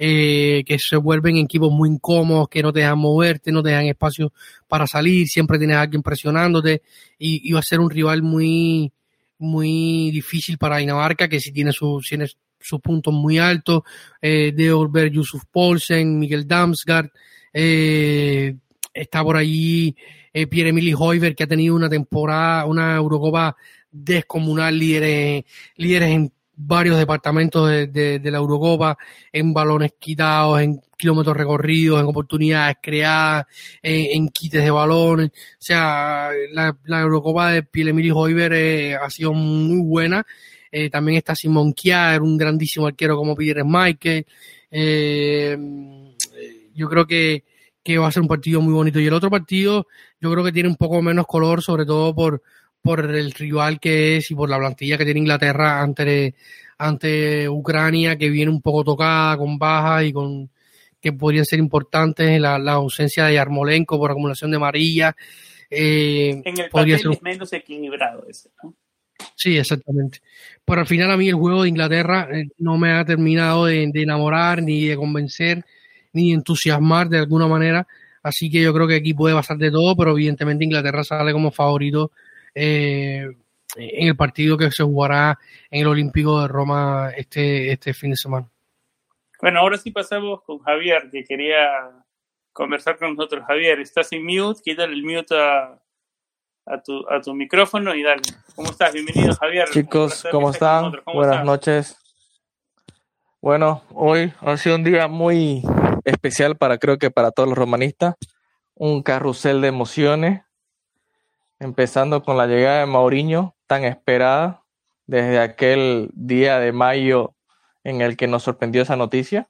[0.00, 3.86] eh, que se vuelven equipos muy incómodos, que no te dejan moverte, no te dejan
[3.86, 4.32] espacio
[4.68, 6.82] para salir, siempre tienes a alguien presionándote
[7.18, 8.92] y, va a ser un rival muy,
[9.38, 12.26] muy difícil para Dinamarca, que si tiene, su, tiene
[12.60, 13.82] sus puntos muy altos,
[14.22, 17.10] eh, de Orber Yusuf Polsen, Miguel Damsgaard,
[17.52, 18.56] eh,
[18.92, 19.96] está por allí
[20.32, 23.56] eh, Pierre-Emily Hoiber, que ha tenido una temporada, una Eurocopa
[23.90, 25.44] descomunal, líderes,
[25.76, 28.98] líderes en varios departamentos de, la Eurocopa,
[29.32, 33.46] en balones quitados, en kilómetros recorridos, en oportunidades creadas,
[33.80, 35.30] en, quites de balones.
[35.30, 40.26] O sea, la, Eurocopa de Pierre-Emily Hoiber eh, ha sido muy buena.
[40.70, 44.26] Eh, también está Simon Kier, un grandísimo arquero como Peter Michael.
[44.70, 45.56] Eh,
[46.78, 47.44] yo creo que,
[47.82, 49.00] que va a ser un partido muy bonito.
[49.00, 49.86] Y el otro partido,
[50.20, 52.42] yo creo que tiene un poco menos color, sobre todo por,
[52.80, 56.34] por el rival que es y por la plantilla que tiene Inglaterra ante,
[56.78, 60.50] ante Ucrania, que viene un poco tocada, con bajas y con
[61.00, 65.16] que podrían ser importantes, la, la ausencia de Yarmolenko por acumulación de amarilla.
[65.70, 68.74] Eh, en el podría ser menos equilibrado ese, ¿no?
[69.34, 70.20] Sí, exactamente.
[70.64, 73.90] Pero al final a mí el juego de Inglaterra eh, no me ha terminado de
[73.94, 75.64] enamorar ni de convencer
[76.18, 77.86] ni entusiasmar de alguna manera.
[78.22, 81.52] Así que yo creo que aquí puede pasar de todo, pero evidentemente Inglaterra sale como
[81.52, 82.10] favorito
[82.54, 83.24] eh,
[83.76, 85.38] en el partido que se jugará
[85.70, 88.48] en el Olímpico de Roma este, este fin de semana.
[89.40, 91.90] Bueno, ahora sí pasamos con Javier, que quería
[92.52, 93.44] conversar con nosotros.
[93.46, 95.78] Javier, estás en mute, quítale el mute a,
[96.66, 98.22] a, tu, a tu micrófono y dale.
[98.56, 98.92] ¿Cómo estás?
[98.92, 99.68] Bienvenido, Javier.
[99.70, 100.92] Chicos, ¿cómo están?
[101.06, 101.96] Buenas noches.
[103.40, 105.62] Bueno, hoy ha sido un día muy
[106.04, 108.14] especial para creo que para todos los romanistas,
[108.74, 110.42] un carrusel de emociones,
[111.58, 114.62] empezando con la llegada de Mauriño, tan esperada
[115.06, 117.34] desde aquel día de mayo
[117.84, 119.48] en el que nos sorprendió esa noticia.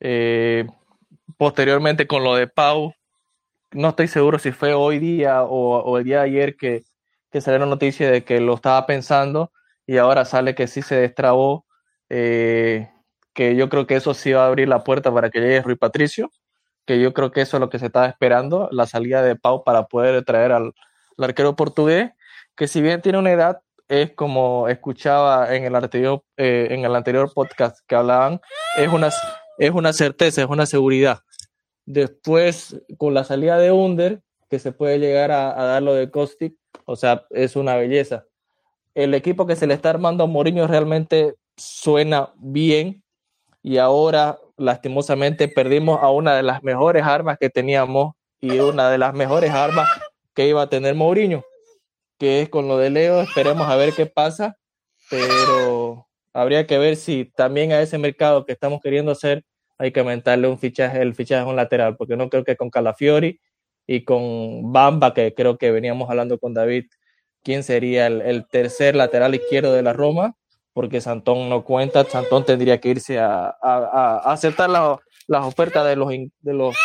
[0.00, 0.66] Eh,
[1.36, 2.94] posteriormente con lo de Pau,
[3.72, 6.82] no estoy seguro si fue hoy día o, el día de ayer que,
[7.30, 9.52] que salió la noticia de que lo estaba pensando
[9.86, 11.66] y ahora sale que sí se destrabó.
[12.08, 12.88] Eh,
[13.40, 15.74] que yo creo que eso sí va a abrir la puerta para que llegue Rui
[15.74, 16.30] Patricio,
[16.84, 19.64] que yo creo que eso es lo que se estaba esperando, la salida de Pau
[19.64, 20.74] para poder traer al,
[21.16, 22.10] arquero portugués,
[22.54, 26.94] que si bien tiene una edad, es como escuchaba en el anterior, eh, en el
[26.94, 28.42] anterior podcast que hablaban,
[28.76, 29.08] es una,
[29.56, 31.20] es una certeza, es una seguridad.
[31.86, 34.20] Después, con la salida de Under,
[34.50, 38.26] que se puede llegar a, a dar lo de Kostic, o sea, es una belleza.
[38.94, 43.02] El equipo que se le está armando a Mourinho realmente suena bien,
[43.62, 48.98] y ahora lastimosamente perdimos a una de las mejores armas que teníamos y una de
[48.98, 49.88] las mejores armas
[50.34, 51.44] que iba a tener Mourinho,
[52.18, 54.56] que es con lo de Leo, esperemos a ver qué pasa,
[55.10, 59.44] pero habría que ver si también a ese mercado que estamos queriendo hacer
[59.78, 63.40] hay que aumentarle un fichaje, el fichaje un lateral, porque no creo que con Calafiori
[63.86, 66.86] y con Bamba, que creo que veníamos hablando con David,
[67.42, 70.36] quién sería el tercer lateral izquierdo de la Roma,
[70.72, 73.56] porque Santón no cuenta, Santón tendría que irse a,
[74.24, 76.76] aceptar las ofertas de los, de los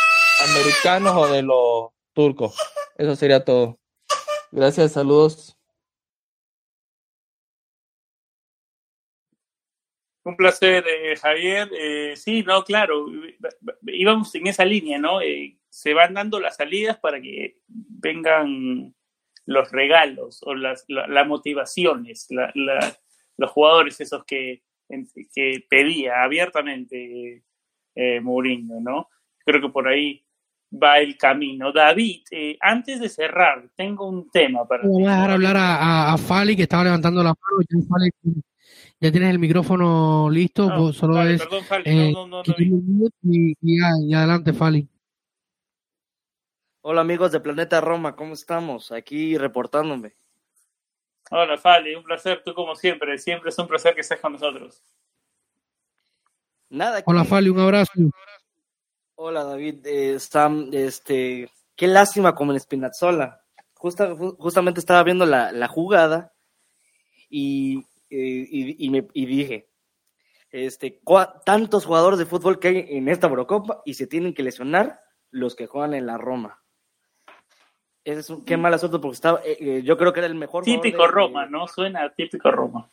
[0.50, 2.58] americanos o de los turcos.
[2.98, 3.78] Eso sería todo.
[4.52, 5.58] Gracias, saludos.
[10.26, 11.70] Un placer, eh, Javier.
[11.78, 13.06] Eh, sí, no, claro,
[13.86, 15.22] íbamos en esa línea, ¿no?
[15.22, 18.96] Eh, se van dando las salidas para que vengan
[19.46, 20.86] los regalos o las,
[21.28, 22.98] motivaciones, la,
[23.38, 24.64] los jugadores esos que,
[25.34, 27.44] que pedía abiertamente
[27.96, 29.10] eh, Mourinho, ¿no?
[29.46, 30.26] Creo que por ahí
[30.72, 31.72] va el camino.
[31.72, 34.88] David, eh, antes de cerrar, tengo un tema para...
[34.88, 38.06] Voy a dejar hablar a, Fali, que estaba levantando la mano.
[39.00, 41.42] Ya, tienes el micrófono listo, pues solo es...
[41.42, 42.54] Perdón, Fali, eh, no, no, no,
[43.22, 44.88] y, y, adelante, Fali.
[46.82, 48.92] Hola amigos de Planeta Roma, ¿cómo estamos?
[48.92, 50.16] Aquí reportándome.
[51.32, 53.18] Hola, Fali, un placer, tú como siempre.
[53.18, 54.84] Siempre es un placer que estés con nosotros.
[56.70, 57.02] Nada.
[57.06, 57.92] Hola, Fali, un abrazo.
[59.16, 59.86] Hola, David.
[59.86, 63.44] Eh, Sam, este, qué lástima como en Spinazzola.
[63.74, 66.34] justamente estaba viendo la, jugada
[67.30, 69.70] y, eh, y, me, y dije,
[70.52, 71.02] este,
[71.44, 75.02] tantos jugadores de fútbol que hay en esta Eurocopa y se tienen que lesionar
[75.32, 76.65] los que juegan en la Roma.
[78.06, 80.64] Es un, qué mal asunto porque estaba, eh, eh, yo creo que era el mejor.
[80.64, 81.68] Típico Roma, ¿no?
[81.68, 82.88] Suena típico Roma.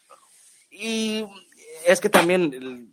[0.71, 1.27] Y
[1.87, 2.91] es que también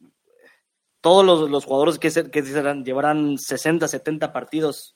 [1.00, 4.96] todos los, los, jugadores que, se, que llevarán 60, 70 partidos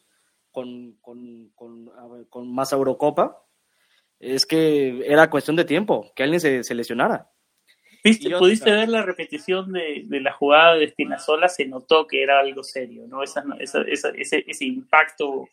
[0.52, 1.90] con, con, con,
[2.30, 3.42] con, más Eurocopa,
[4.20, 7.30] es que era cuestión de tiempo, que alguien se, se lesionara.
[8.38, 11.48] ¿Pudiste ver la repetición de, de, la jugada de Espinazola?
[11.48, 13.24] Se notó que era algo serio, ¿no?
[13.24, 15.48] Esa, esa, ese, ese impacto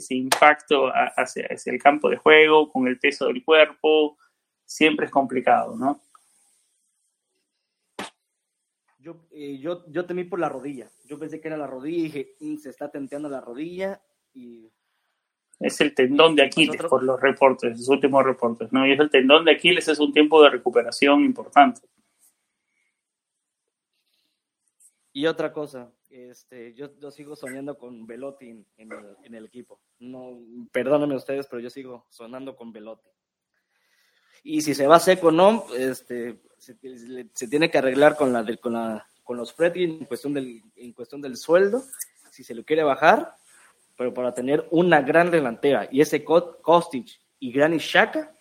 [0.00, 4.18] ese impacto hacia, hacia, el campo de juego, con el peso del cuerpo,
[4.64, 6.00] siempre es complicado, ¿no?
[8.98, 10.90] Yo, eh, yo, yo temí por la rodilla.
[11.06, 14.00] Yo pensé que era la rodilla y dije, mm, se está tenteando la rodilla
[14.34, 14.70] y...
[15.58, 18.86] Es el tendón de Aquiles por los reportes, los últimos reportes, ¿no?
[18.86, 21.82] Y es el tendón de Aquiles, es un tiempo de recuperación importante.
[25.12, 29.80] Y otra cosa, este, yo, yo sigo soñando con Velotti en, el, en, el, equipo.
[29.98, 30.38] No,
[30.72, 33.08] perdónenme ustedes, pero yo sigo sonando con Velotti.
[34.42, 36.74] Y si se va seco no, este, se,
[37.48, 41.20] tiene que arreglar con la, con la con los Freddy en cuestión del en cuestión
[41.20, 41.84] del sueldo,
[42.32, 43.36] si se lo quiere bajar,
[43.96, 47.06] pero para tener una gran delantera y ese Kostic
[47.38, 48.34] y Granit Xhaka,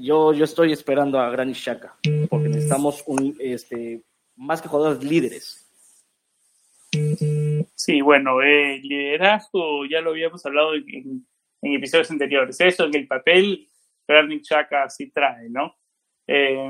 [0.00, 1.96] yo yo estoy esperando a Granit Xhaka
[2.28, 4.02] porque necesitamos un este
[4.34, 5.59] más que jugadores líderes.
[6.92, 11.24] Sí, bueno, el liderazgo ya lo habíamos hablado en,
[11.62, 12.60] en, episodios anteriores.
[12.60, 13.68] Eso en el papel,
[14.06, 15.76] Granit Xhaka sí trae, ¿no?
[16.26, 16.68] Eh,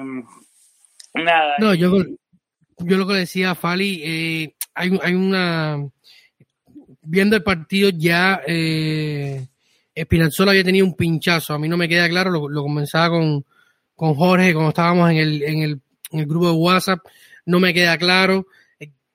[1.14, 1.54] Nada.
[1.58, 1.92] No, yo,
[2.78, 5.88] yo lo que decía Fali, eh, hay, hay una.
[7.02, 9.48] Viendo el partido ya, eh,
[9.94, 11.54] Espinazzola había tenido un pinchazo.
[11.54, 13.44] A mí no me queda claro, lo, lo comenzaba con,
[13.94, 15.80] con Jorge cuando estábamos en el, en, el,
[16.12, 17.00] en el grupo de WhatsApp.
[17.46, 18.59] No me queda claro eh,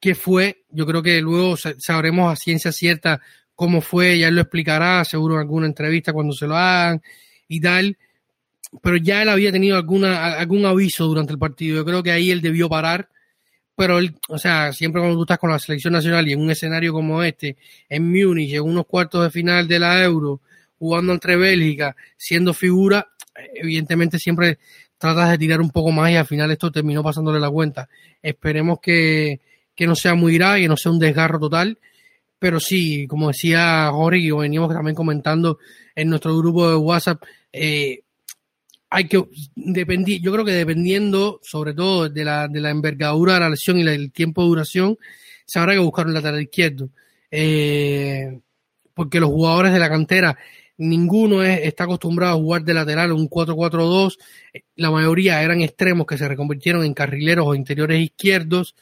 [0.06, 0.64] qué fue.
[0.70, 3.22] Yo creo que luego sabremos a ciencia cierta
[3.56, 7.02] cómo fue, ya él lo explicará, seguro en alguna entrevista cuando se lo hagan
[7.48, 7.98] y tal
[8.82, 11.78] pero ya él había tenido alguna, algún aviso durante el partido.
[11.78, 13.10] Yo creo que ahí él debió parar,
[13.76, 16.52] pero él, o sea, siempre cuando tú estás con la selección nacional y en un
[16.52, 17.58] escenario como este,
[17.90, 20.42] en Múnich, en unos cuartos de final de la Euro,
[20.78, 23.08] jugando entre Bélgica, siendo figura,
[23.54, 24.60] evidentemente siempre
[24.98, 27.90] tratas de tirar un poco más y al final esto terminó pasándole la cuenta.
[28.22, 29.42] Esperemos que,
[29.76, 31.78] que no sea muy grave, que no sea un desgarro total,
[32.40, 35.58] pero sí, como decía Jorge, y veníamos también comentando
[35.96, 38.02] en nuestro grupo de WhatsApp, eh,
[38.90, 39.24] hay que
[39.56, 43.80] dependir, yo creo que dependiendo sobre todo de la, de la envergadura de la lesión
[43.80, 44.98] y el tiempo de duración,
[45.46, 46.90] se habrá que buscar un lateral izquierdo.
[47.30, 48.40] Eh,
[48.94, 50.38] porque los jugadores de la cantera,
[50.78, 54.18] ninguno está acostumbrado a jugar de lateral un 4-4-2.
[54.78, 58.76] La mayoría eran extremos que se reconvirtieron en carrileros o interiores izquierdos.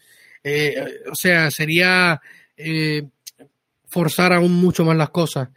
[0.43, 0.75] Eh,
[1.11, 2.21] o sea, sería
[2.57, 3.03] eh,
[3.87, 5.49] forzar aún mucho más las cosas.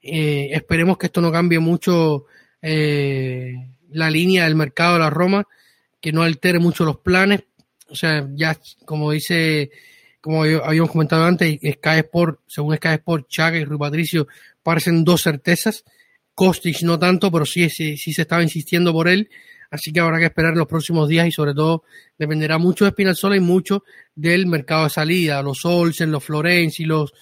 [0.00, 2.26] esperemos que esto no cambie mucho
[2.60, 5.46] la línea del mercado de la Roma,
[6.00, 7.44] que no altere mucho los planes.
[7.88, 9.70] O sea, ya como dice,
[10.20, 14.26] como habíamos comentado antes, Sky Sport, según Sky Sport, Chaga y Rui Patricio
[14.62, 15.84] parecen dos certezas.
[16.34, 19.30] Kostic no tanto, pero sí, sí, sí se estaba insistiendo por él.
[19.74, 21.82] Así que habrá que esperar los próximos días y sobre todo
[22.16, 23.82] dependerá mucho de Spinazzola y mucho
[24.14, 25.42] del mercado de salida.
[25.42, 27.12] Los Olsen, los Florenzi, los,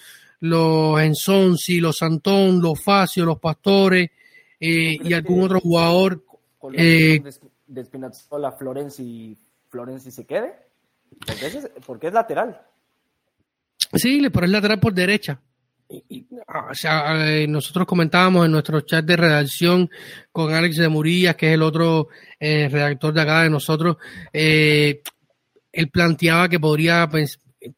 [0.41, 4.11] los Ensonsi, los Santón, los Facio, los Pastores
[4.59, 6.23] eh, y algún otro jugador
[6.73, 7.23] eh,
[7.65, 9.35] de Spinazzola, Florenzi,
[9.69, 10.53] Florenzi se quede?
[11.87, 12.61] Porque es, lateral.
[13.95, 15.41] Sí, pero es lateral por derecha.
[16.47, 16.71] Ah,
[17.27, 19.89] eh, nosotros comentábamos en nuestro chat de redacción
[20.31, 22.07] con Alex de Murillas, que es el otro
[22.39, 23.97] eh, redactor de acá de nosotros,
[24.31, 27.09] él planteaba que podría,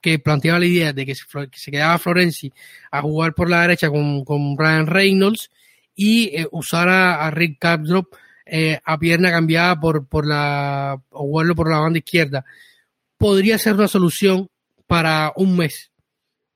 [0.02, 2.52] que planteaba la idea de que se, quedaba Florenzi
[2.92, 5.50] a jugar por la derecha con, con Brian Reynolds
[5.96, 8.14] y usar a, Rick Capdrop
[8.46, 12.46] eh, a pierna cambiada por, por la, o vuelo por la banda izquierda,
[13.18, 14.50] podría ser una solución
[14.88, 15.92] para un mes.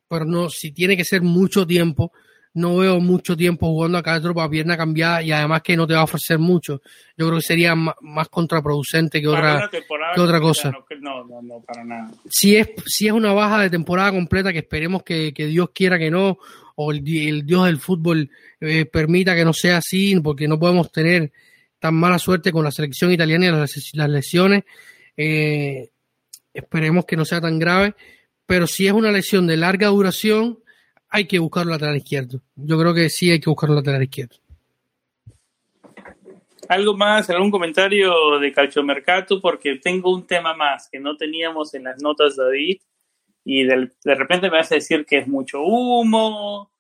[0.10, 2.12] Pero no, si tiene que ser mucho tiempo,
[2.54, 5.94] no veo mucho tiempo jugando a Castro a pierna cambiada y además que no te
[5.94, 6.82] va a ofrecer mucho.
[7.16, 10.72] Yo creo que sería más, contraproducente que otra, que otra cosa.
[11.00, 12.12] No, no, no, para nada.
[12.30, 16.00] Si es, si es una baja de temporada completa, que esperemos que, que Dios quiera
[16.00, 16.40] que no,
[16.76, 18.30] o el, el Dios del fútbol
[18.62, 21.32] eh, permita que no sea así, porque no podemos tener
[21.80, 24.64] tan mala suerte con la selección italiana y las, lesiones.
[25.16, 25.90] Eh,
[26.54, 27.96] esperemos que no sea tan grave,
[28.50, 30.58] pero si es una lesión de larga duración,
[31.08, 32.42] hay que buscar un lateral izquierdo.
[32.56, 34.38] Yo creo que sí hay que buscar un lateral izquierdo.
[36.68, 39.40] ¿Algo más, algún comentario de Calchomercato?
[39.40, 42.80] Porque tengo un tema más que no teníamos en las notas David
[43.46, 46.72] y de, de repente me vas a decir que es mucho humo,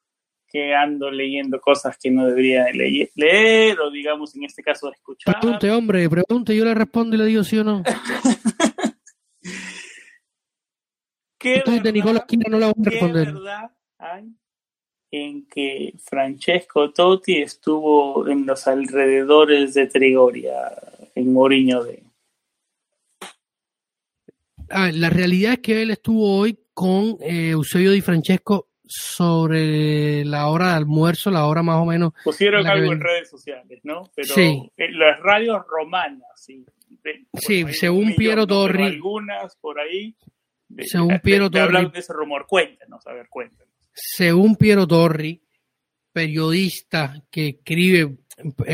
[0.48, 5.40] que ando leyendo cosas que no debería leer, o digamos en este caso escuchar.
[5.40, 7.84] Pregunte, hombre, pregunte, yo le respondo y le digo sí o no.
[11.40, 13.34] ¿Qué verdad, Nicolás no la voy a responder.
[13.34, 14.36] verdad hay
[15.12, 20.72] en que Francesco Totti estuvo en los alrededores de Trigoria,
[21.16, 22.04] en Moriño de...
[24.70, 30.48] Ah, la realidad es que él estuvo hoy con eh, Eusebio Di Francesco sobre la
[30.48, 32.14] hora de almuerzo, la hora más o menos.
[32.24, 34.12] Pusieron algo en redes sociales, ¿no?
[34.16, 34.72] Pero sí.
[34.78, 36.66] las radios romanas, sí.
[37.34, 38.84] sí, según Piero Torri.
[38.84, 40.16] Algunas por ahí.
[40.86, 41.90] Según Piero Torri.
[41.90, 43.74] de ese rumor, cuéntanos, a ver, cuéntanos.
[43.94, 45.42] Según Piero Torri,
[46.12, 48.18] periodista que escribe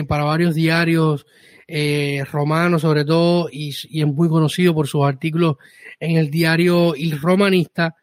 [0.08, 1.26] para varios diarios
[1.68, 5.56] eh, romanos sobre todo y, y, es muy conocido por sus artículos
[6.00, 7.96] en el diario Il Romanista,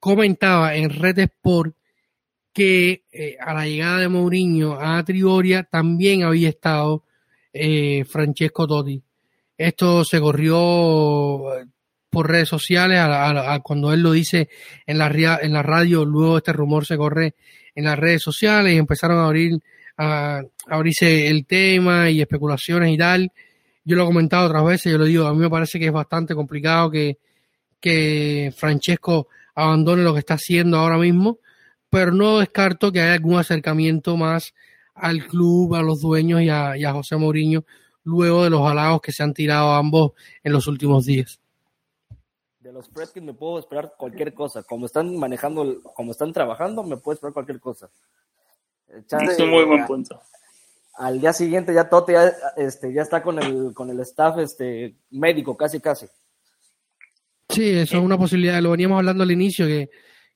[0.00, 1.76] comentaba en Red Sport
[2.52, 7.04] que eh, a la llegada de Mourinho a Trigoria también había estado
[7.52, 9.02] eh, Francesco Totti.
[9.56, 11.44] Esto se corrió
[12.16, 12.98] por redes sociales,
[13.62, 14.48] cuando él lo dice
[14.86, 17.34] en la, en la radio, luego este rumor se corre
[17.74, 19.60] en las redes sociales y empezaron a abrir
[19.98, 23.32] a, abrirse el tema y especulaciones y tal.
[23.84, 25.92] Yo lo he comentado otras veces, yo lo digo, a mí me parece que es
[25.92, 27.18] bastante complicado que,
[27.78, 31.40] que Francesco abandone lo que está haciendo ahora mismo,
[31.90, 34.54] pero no descarto que haya algún acercamiento más
[34.94, 37.66] al club, a los dueños y a, José Mourinho,
[38.04, 40.12] luego de los halagos que se han tirado ambos
[40.42, 41.40] en los últimos días.
[42.66, 44.64] De los Fredkins me puedo esperar cualquier cosa.
[44.64, 47.88] Como están manejando, como están trabajando, me puedo esperar cualquier cosa.
[48.88, 50.20] es un muy buen punto.
[50.94, 54.96] Al día siguiente ya Tote ya, este, ya está con el, con el staff este,
[55.10, 56.06] médico, casi casi.
[57.48, 58.60] Sí, eso es una posibilidad.
[58.60, 59.88] Lo veníamos hablando al inicio, que,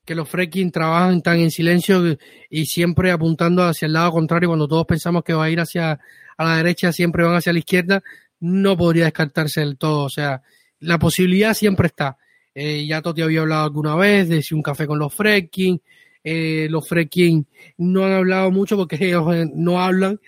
[0.04, 2.16] que los Freaking trabajan tan en silencio
[2.48, 4.50] y siempre apuntando hacia el lado contrario.
[4.50, 5.98] Cuando todos pensamos que va a ir hacia
[6.36, 8.04] a la derecha, siempre van hacia la izquierda.
[8.38, 10.04] No podría descartarse del todo.
[10.04, 10.42] O sea,
[10.80, 12.18] la posibilidad siempre está.
[12.54, 15.80] Eh, ya Toti había hablado alguna vez de si un café con los Freaking.
[16.22, 17.46] Eh, los Freaking
[17.78, 20.20] no han hablado mucho porque ellos eh, no hablan,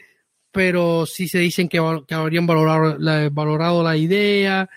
[0.51, 4.69] pero sí se dicen que, habrían valorado la, idea.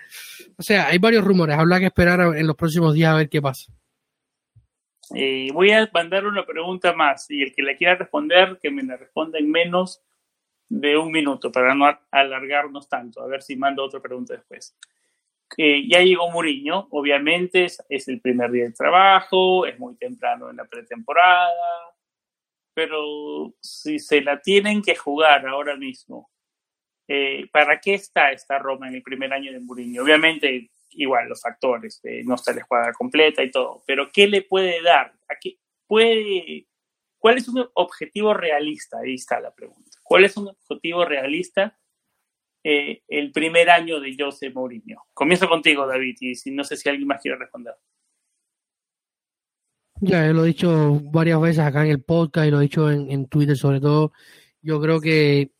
[0.56, 3.40] O sea, hay varios rumores, habrá que esperar en los próximos días a ver qué
[3.40, 3.72] pasa.
[5.08, 8.96] Voy a mandar una pregunta más y el que la quiera responder, que me la
[8.96, 10.02] responda en menos
[10.68, 13.22] de un minuto para no alargarnos tanto.
[13.22, 14.76] A ver si mando otra pregunta después.
[15.56, 20.56] Eh, ya llegó Muriño, obviamente es, el primer día de trabajo, es muy temprano en
[20.56, 21.94] la pretemporada,
[22.74, 26.30] pero si se la tienen que jugar ahora mismo
[27.08, 30.02] eh, ¿para qué está esta Roma en el primer año de Mourinho?
[30.02, 34.82] Obviamente, igual los factores, no está la escuadra completa y todo, pero ¿qué le puede
[34.82, 35.14] dar?
[35.28, 36.66] ¿A qué puede,
[37.18, 38.98] ¿Cuál es un objetivo realista?
[38.98, 39.98] Ahí está la pregunta.
[40.02, 41.76] ¿Cuál es un objetivo realista
[42.68, 45.04] eh, el primer año de José Mourinho?
[45.14, 47.74] Comienzo contigo, David, y si, no sé si alguien más quiere responder.
[50.00, 53.10] Ya, lo he dicho varias veces acá en el podcast y lo he dicho en,
[53.10, 54.12] en Twitter sobre todo.
[54.60, 55.52] Yo creo que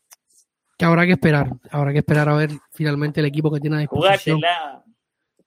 [0.77, 3.79] que habrá que esperar, habrá que esperar a ver finalmente el equipo que tiene a
[3.79, 4.39] disposición.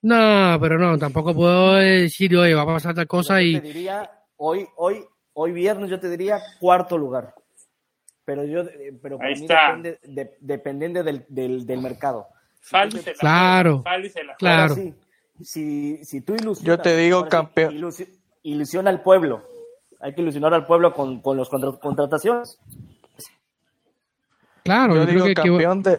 [0.02, 3.60] No, pero no, tampoco puedo decir, oye, va a pasar tal cosa y...
[3.60, 5.04] Te diría, hoy, hoy,
[5.34, 7.34] hoy viernes yo te diría cuarto lugar.
[8.30, 12.28] Pero yo, eh, pero para mí depende, de, dependiente del, del, del mercado.
[13.18, 13.82] claro,
[14.38, 14.76] claro.
[15.42, 16.62] si, si tú ilusionas...
[16.62, 17.74] Yo te digo campeón.
[18.44, 19.42] ilusiona al pueblo.
[19.98, 22.60] Hay que ilusionar al pueblo con, con las contrataciones.
[24.62, 25.98] Claro, yo, digo campeón de.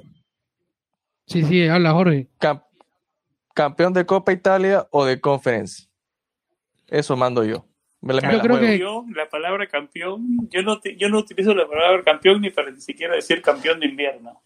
[1.25, 2.29] Sí, sí, habla Jorge.
[3.53, 5.89] campeón de Copa Italia o de Conference.
[6.87, 7.65] Eso mando yo.
[8.01, 8.83] Me la, yo creo que
[9.15, 13.15] la palabra campeón, yo no, yo no utilizo la palabra campeón ni para ni siquiera
[13.15, 14.41] decir campeón de invierno.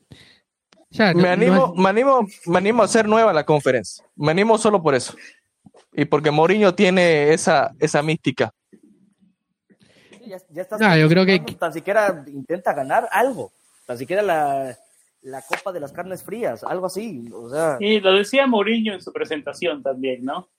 [1.16, 4.06] me, animo, me, animo, me animo a hacer nueva la conferencia.
[4.16, 5.16] Me animo solo por eso.
[5.94, 8.52] Y porque Mourinho tiene esa, esa mística.
[10.26, 13.52] Ya, ya yo creo que tan siquiera intenta ganar algo
[13.86, 14.78] tan siquiera la,
[15.22, 17.30] la Copa de las Carnes Frías, algo así.
[17.32, 17.78] O sea.
[17.80, 20.50] Y lo decía Mourinho en su presentación también, ¿no?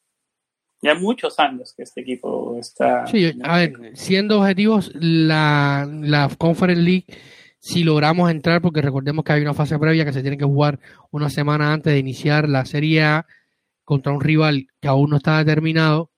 [0.87, 3.07] Ya muchos años que este equipo está.
[3.09, 7.07] Sí, a ver, siendo objetivos, la, la Conference League,
[7.59, 10.79] si logramos entrar, porque recordemos que hay una fase previa que se tiene que jugar
[11.11, 13.27] una semana antes de iniciar la Serie A
[13.85, 16.11] contra un rival que aún no está determinado,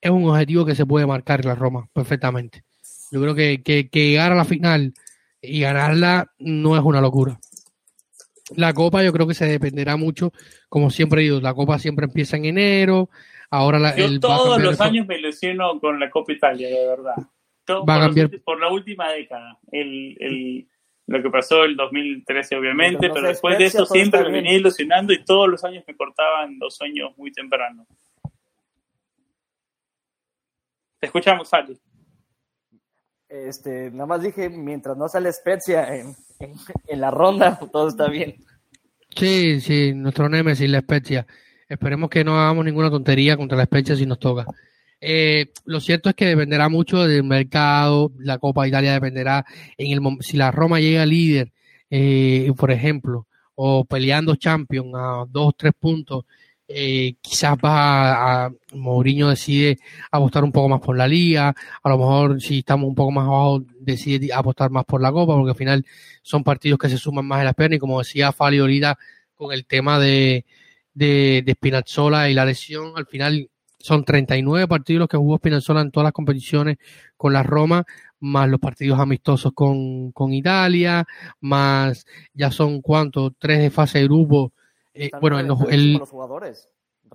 [0.00, 2.64] es un objetivo que se puede marcar la Roma perfectamente.
[3.10, 4.94] Yo creo que, que, que llegar a la final
[5.42, 7.38] y ganarla no es una locura.
[8.56, 10.32] la Copa yo creo que se dependerá mucho,
[10.68, 13.10] como siempre he dicho, la Copa siempre empieza en enero,
[13.52, 17.14] ahora la, Yo todos los años me lesiono con la Copa Italia, de verdad.
[17.88, 18.30] va a cambiar.
[18.44, 19.58] por la última década.
[19.70, 20.68] El, el,
[21.06, 25.22] lo que pasó el 2013 obviamente, pero, después de eso siempre me venía ilusionando y
[25.24, 27.86] todos los años me cortaban los sueños muy temprano.
[30.98, 31.78] Te escuchamos, Fali.
[33.28, 36.14] Este, nada más dije, mientras no sale Spezia en,
[36.86, 38.36] en, la ronda, todo está bien.
[39.10, 41.26] Sí, sí, nuestro Nemesis, la Spezia.
[41.72, 44.44] Esperemos que no hagamos ninguna tontería contra la Spezia si nos toca.
[45.00, 49.46] Eh, lo cierto es que dependerá mucho del mercado, la Copa Italia dependerá
[49.78, 51.50] en el si la Roma llega líder,
[51.88, 56.26] eh, por ejemplo, o peleando Champions a dos, tres puntos,
[56.68, 59.78] eh, quizás va a, Mourinho decide
[60.10, 63.26] apostar un poco más por la liga, a lo mejor si estamos un poco más
[63.26, 65.86] abajo decide apostar más por la Copa, porque al final
[66.20, 68.98] son partidos que se suman más en las piernas y como decía Fali ahorita
[69.34, 70.44] con el tema de,
[70.94, 73.48] de, de Spinazzola y la lesión, al final
[73.82, 76.78] son 39 partidos los que jugó Spinazzola en todas las competiciones
[77.16, 77.84] con la Roma,
[78.20, 81.04] más los partidos amistosos con, con Italia,
[81.40, 84.52] más ya son cuántos, tres de fase de grupo.
[84.94, 86.68] Eh, bueno, el, los jugadores.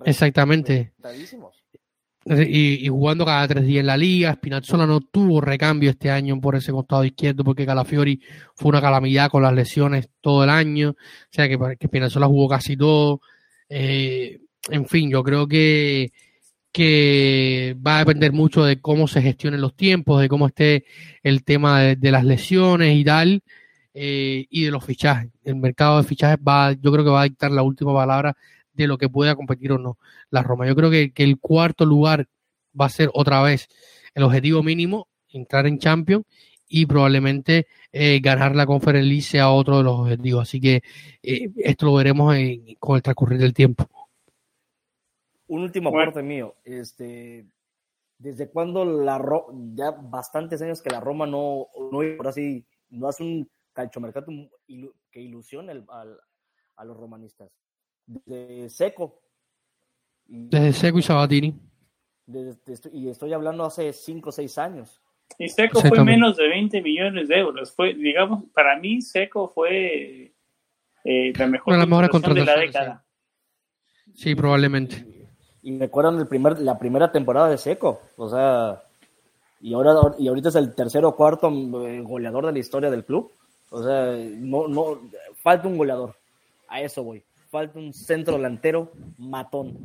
[0.04, 0.92] Exactamente.
[2.26, 6.38] Y, y, jugando cada tres días en la liga, Spinazzola no tuvo recambio este año
[6.38, 8.20] por ese costado izquierdo porque Calafiori
[8.54, 10.96] fue una calamidad con las lesiones todo el año, o
[11.30, 13.22] sea que, que Spinazzola jugó casi todo.
[13.68, 14.40] Eh,
[14.70, 16.12] en fin, yo creo que
[16.72, 20.84] que va a depender mucho de cómo se gestionen los tiempos, de cómo esté
[21.22, 23.42] el tema de, las lesiones y tal,
[23.94, 25.30] eh, y de los fichajes.
[25.44, 28.36] El mercado de fichajes va, yo creo que va a dictar la última palabra
[28.72, 29.98] de lo que pueda competir o no
[30.30, 30.66] la Roma.
[30.66, 32.28] Yo creo que, el cuarto lugar
[32.78, 33.68] va a ser otra vez
[34.14, 36.26] el objetivo mínimo, entrar en Champions
[36.68, 40.42] y probablemente eh, ganar la Conference League sea otro de los objetivos.
[40.42, 40.82] Así que
[41.22, 42.34] eh, esto lo veremos
[42.78, 43.88] con el transcurrir del tiempo.
[45.48, 46.56] Un último aporte mío.
[46.64, 47.46] Este,
[48.18, 49.22] ¿Desde cuándo la
[49.74, 54.32] ya bastantes años que la Roma no, no, así, no hace un calchomercato
[55.10, 55.84] que ilusione
[56.76, 57.50] a los romanistas?
[58.04, 59.22] Desde Seco.
[60.26, 61.60] Desde Seco y Sabatini.
[62.92, 65.00] y estoy hablando hace 5 o 6 años.
[65.38, 67.72] Y Seco fue menos de 20 millones de euros.
[67.72, 70.32] Fue, digamos, para mí Seco fue
[71.04, 71.74] eh, la mejor,
[72.10, 73.04] contratación de la década.
[74.14, 75.18] Sí, probablemente
[75.68, 78.82] y recuerdan el primer, la primera temporada de Seco, o sea,
[79.60, 81.48] y ahora y ahorita es el tercero o cuarto
[81.86, 83.32] eh, goleador de la historia del club.
[83.70, 84.98] O sea, no, no,
[85.42, 86.14] falta un goleador.
[86.68, 87.22] A eso voy.
[87.50, 89.76] Falta un centro delantero matón.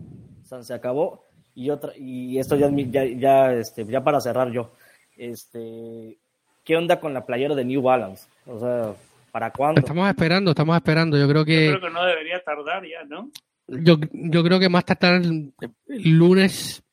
[0.41, 1.25] O sea, se acabó.
[1.55, 4.71] Y otra, y esto ya, ya, ya, este, ya para cerrar yo.
[5.17, 6.17] Este,
[6.63, 8.27] ¿qué onda con la playera de New Balance?
[8.45, 8.93] O sea,
[9.31, 9.79] ¿para cuándo?
[9.79, 11.17] Estamos esperando, estamos esperando.
[11.17, 11.65] Yo creo que.
[11.65, 13.29] Yo creo que no debería tardar ya, ¿no?
[13.67, 15.51] Yo, yo creo que más tarde
[15.87, 16.83] el lunes,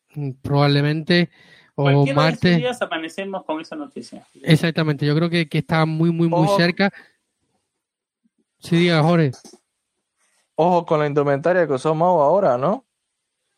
[0.42, 1.30] probablemente,
[1.74, 2.58] o martes.
[2.58, 4.26] días amanecemos con esa noticia.
[4.42, 6.92] Exactamente, yo creo que, que está muy, muy, muy cerca.
[8.58, 9.32] Sí, diga, Jorge.
[10.54, 12.84] Ojo con la indumentaria que usó Mau ahora, ¿no?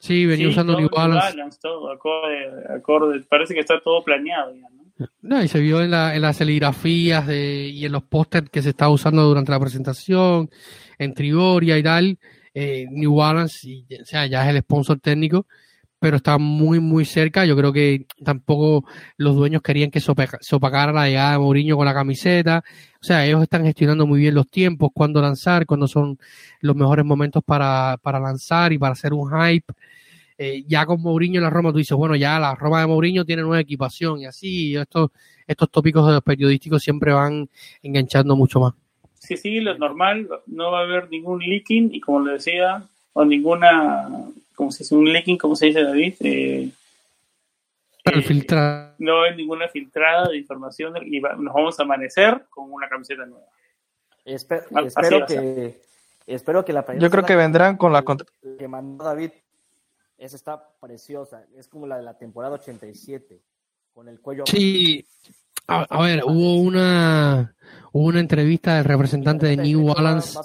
[0.03, 1.59] Sí, venía usando New Balance.
[1.63, 5.07] todo, acorde, parece que está todo planeado ya, ¿no?
[5.21, 8.63] No, y se vio en, la, en las serigrafías de, y en los pósters que
[8.63, 10.51] se estaba usando durante la presentación,
[10.99, 12.19] en Trigoria y tal
[12.53, 15.47] eh, New Balance, y, o sea, ya es el sponsor técnico,
[16.01, 17.45] pero está muy, muy cerca.
[17.45, 18.85] Yo creo que tampoco
[19.19, 20.11] los dueños querían que se
[20.57, 22.65] opacara la llegada de Mourinho con la camiseta.
[23.01, 26.19] O sea, ellos están gestionando muy bien los tiempos, cuándo lanzar, cuándo son
[26.61, 29.73] los mejores momentos para, para lanzar y para hacer un hype.
[30.45, 33.25] Eh, ya con Mourinho en la Roma, tú dices, bueno, ya la Roma de Mourinho
[33.25, 35.11] tiene nueva equipación y así, estos,
[35.47, 37.49] estos tópicos de los periodísticos siempre van
[37.81, 38.75] enganchando mucho más.
[39.21, 42.83] Si sigue lo normal, no va a haber ningún leaking y como le decía,
[43.13, 44.09] o ninguna,
[44.57, 46.71] como se dice, un leaking, como se dice David, eh,
[48.05, 48.47] eh,
[48.99, 52.89] no va a haber ninguna filtrada de información y nos vamos a amanecer con una
[52.89, 53.47] camiseta nueva.
[54.25, 55.77] espero que
[56.27, 58.03] espero que la Yo creo que vendrán con la
[58.59, 59.31] que mandó David
[60.23, 63.43] esa está preciosa, es como la de la temporada 87
[63.93, 65.05] con el cuello Sí,
[65.67, 67.55] a, ver, hubo una,
[67.93, 70.39] una entrevista del representante de New Balance.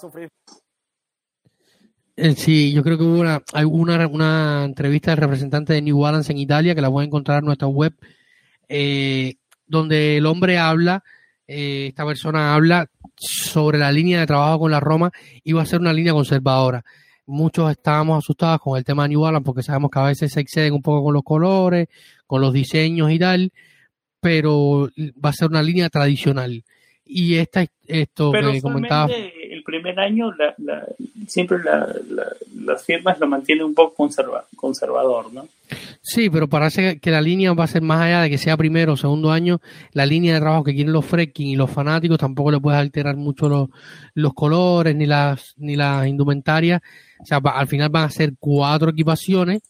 [2.35, 6.39] Sí, yo creo que hubo una, una, una, entrevista del representante de New Balance en
[6.39, 7.93] Italia que la voy a encontrar en nuestra web,
[8.67, 9.35] eh,
[9.67, 11.03] donde el hombre habla,
[11.45, 15.11] eh, esta persona habla sobre la línea de trabajo con la Roma
[15.43, 16.83] y va a ser una línea conservadora.
[17.27, 20.39] Muchos estábamos asustados con el tema de New Balance porque sabemos que a veces se
[20.39, 21.87] exceden un poco con los colores,
[22.25, 23.51] con los diseños y tal
[24.19, 24.89] pero
[25.23, 26.63] va a ser una línea tradicional.
[27.05, 29.07] Y esta, esto que comentaba.
[29.67, 30.33] Primer año
[31.27, 31.57] siempre
[32.55, 34.07] las firmas lo mantienen un poco
[34.55, 35.45] conservador, ¿no?
[36.01, 38.93] Sí, pero parece que la línea va a ser más allá de que sea primero
[38.93, 39.59] o segundo año,
[39.91, 43.17] la línea de trabajo que quieren los Fredkin y los fanáticos tampoco le puede alterar
[43.17, 43.67] mucho los,
[44.13, 46.81] los colores ni las, ni las indumentarias.
[47.19, 49.63] O sea, al final van a ser cuatro equipaciones.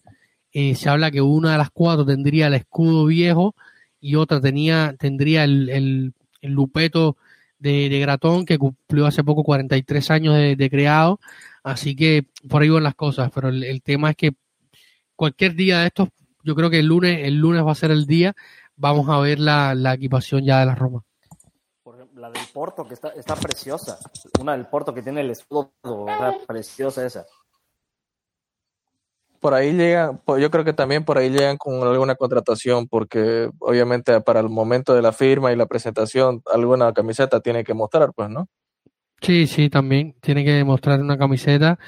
[0.54, 3.56] Eh, se habla que una de las cuatro tendría el escudo viejo
[4.00, 6.14] y otra tenía, tendría el
[6.44, 7.18] lupeto
[7.60, 11.20] de, de, Gratón, que cumplió hace poco 43 años de, creado.
[11.64, 13.32] Así que por ahí van las cosas.
[13.34, 14.32] Pero el, tema es que
[15.16, 16.10] cualquier día de estos,
[16.44, 18.36] yo creo que el lunes, el lunes va a ser el día.
[18.76, 21.04] Vamos a ver la, la equipación ya de la Roma.
[22.16, 24.00] La del Porto, que está, está preciosa.
[24.40, 25.72] Una del Porto que tiene el escudo,
[26.48, 27.26] preciosa esa
[29.40, 34.20] por ahí llegan, yo creo que también por ahí llegan con alguna contratación, porque obviamente
[34.22, 38.30] para el momento de la firma y la presentación, alguna camiseta tiene que mostrar, pues,
[38.30, 38.48] ¿no?
[39.22, 41.80] Sí, sí, también tiene que mostrar una camiseta,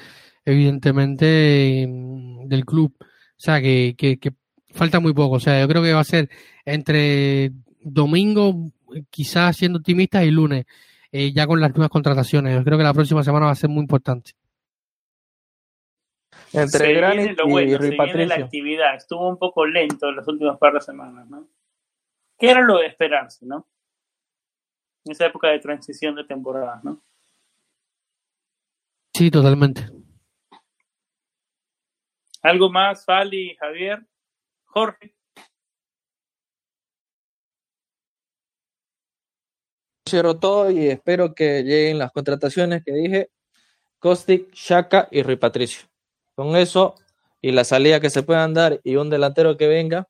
[0.46, 2.96] evidentemente, mm, del club.
[3.00, 3.06] O
[3.38, 4.18] sea, que, que,
[4.74, 5.36] falta muy poco.
[5.36, 6.30] O sea, yo creo que va a ser
[6.66, 7.52] entre
[7.82, 8.72] domingo,
[9.10, 10.66] quizás siendo optimistas, y lunes,
[11.12, 12.56] eh, ya con las nuevas contrataciones.
[12.56, 14.32] Yo creo que la próxima semana va a ser muy importante.
[16.54, 18.26] Entre Granit y bueno, Patricio.
[18.26, 18.96] la actividad.
[18.96, 21.48] Estuvo un poco lento en las últimas par de semanas, ¿no?
[22.38, 23.68] ¿Qué era lo de esperarse, no?
[25.06, 27.02] En esa época de transición de temporada, ¿no?
[29.14, 29.86] Sí, totalmente.
[32.42, 34.06] ¿Algo más, Fali, Javier?
[34.66, 35.14] Jorge.
[40.08, 43.30] Cierro todo y espero que lleguen las contrataciones que dije.
[44.00, 45.89] Kostic, Shaka y Rui Patricio.
[46.40, 46.96] Con eso
[47.42, 50.08] y la salida que se puedan dar y un delantero que venga.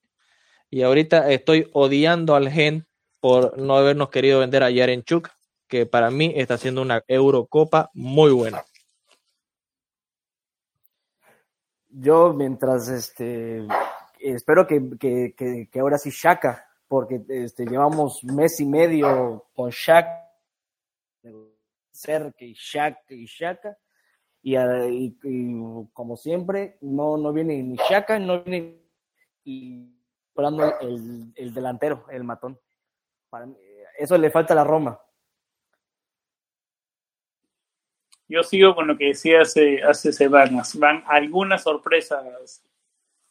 [0.69, 2.85] Y ahorita estoy odiando al Gen
[3.19, 5.27] por no habernos querido vender a Yarenchuk,
[5.67, 8.63] que para mí está haciendo una Eurocopa muy buena.
[11.89, 13.65] Yo mientras este
[14.19, 20.29] espero que, que, ahora sí Shaka, porque este, llevamos mes y medio con Shaka,
[21.91, 23.75] Cerque y Shaka y Shaka,
[24.41, 25.15] y,
[25.93, 28.79] como siempre, no, no viene ni Shaka, no viene
[29.43, 29.89] y
[30.81, 32.59] el, el, delantero, el matón.
[33.97, 34.99] eso le falta a la Roma.
[38.27, 40.77] Yo sigo con lo que decía hace, hace semanas.
[40.77, 42.63] Van algunas sorpresas.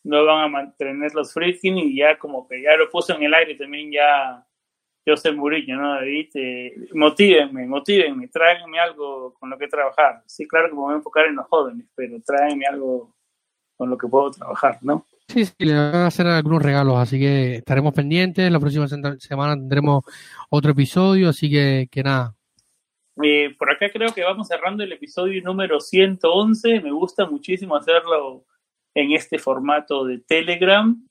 [0.03, 3.35] No van a mantener los Friedkin y ya como que ya lo puso en el
[3.35, 4.45] aire también ya
[5.09, 6.29] José Mourinho, ¿no, David?
[6.35, 10.23] Eh, motívenme, motívenme, tráiganme algo con lo que trabajar.
[10.27, 13.15] Sí, claro que me voy a enfocar en los jóvenes, pero tráiganme algo
[13.77, 15.07] con lo que puedo trabajar, ¿no?
[15.29, 18.51] Sí, sí, le van a hacer algunos regalos, así que estaremos pendientes.
[18.51, 20.05] La próxima semana tendremos
[20.51, 22.35] otro episodio, así que, que nada.
[23.23, 26.81] Eh, por acá creo que vamos cerrando el episodio número 111.
[26.81, 28.45] Me gusta muchísimo hacerlo
[28.95, 31.08] en este formato de Telegram.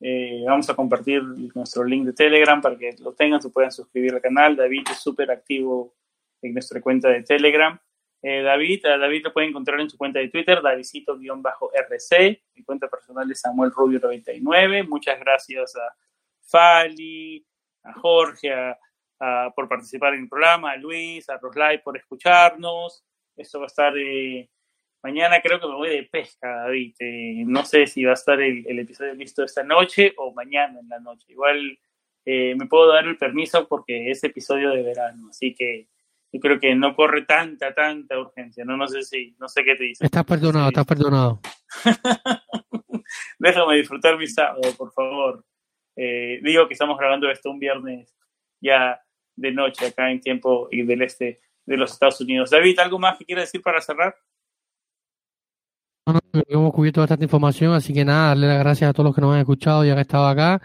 [0.00, 1.22] Eh, vamos a compartir
[1.54, 4.56] nuestro link de Telegram para que lo tengan, se puedan suscribir al canal.
[4.56, 5.94] David es súper activo
[6.42, 7.78] en nuestra cuenta de Telegram.
[8.22, 12.42] Eh, David, a David lo pueden encontrar en su cuenta de Twitter, Davidcito-RC.
[12.54, 14.88] Mi cuenta personal es Samuel Rubio99.
[14.88, 15.94] Muchas gracias a
[16.40, 17.46] Fali,
[17.82, 18.50] a Jorge,
[19.54, 23.04] por participar en el programa, a Luis, a Roslay por escucharnos.
[23.36, 24.48] Esto va a estar eh,
[25.04, 26.94] Mañana creo que me voy de pesca, David.
[26.98, 30.88] Eh, no sé si va a estar el, episodio listo esta noche o mañana en
[30.88, 31.26] la noche.
[31.28, 31.78] Igual
[32.24, 35.88] eh, me puedo dar el permiso porque es episodio de verano, así que
[36.32, 38.64] yo creo que no corre tanta, tanta urgencia.
[38.64, 40.06] No, no sé si, no sé qué te dice.
[40.06, 41.38] Estás perdonado, estás perdonado.
[43.38, 45.44] Déjame disfrutar mi sábado, por favor.
[45.96, 48.16] Eh, digo que estamos grabando esto un viernes
[48.58, 48.98] ya
[49.36, 52.48] de noche acá en tiempo y del este de los Estados Unidos.
[52.48, 54.16] David, ¿algo más que quieras decir para cerrar?
[56.48, 59.34] Hemos cubierto bastante información, así que nada, darle las gracias a todos los que nos
[59.34, 60.60] han escuchado y han estado acá.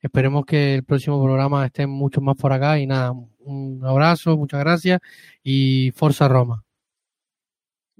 [0.00, 4.60] Esperemos que el próximo programa esté mucho más por acá y nada, un abrazo, muchas
[4.60, 5.00] gracias
[5.42, 6.64] y Forza Roma.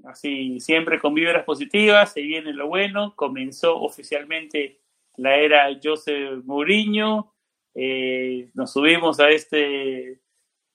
[0.03, 4.81] Así, siempre con vibras positivas, se viene lo bueno, comenzó oficialmente
[5.15, 7.33] la era José Mourinho,
[7.73, 10.19] eh, nos subimos a este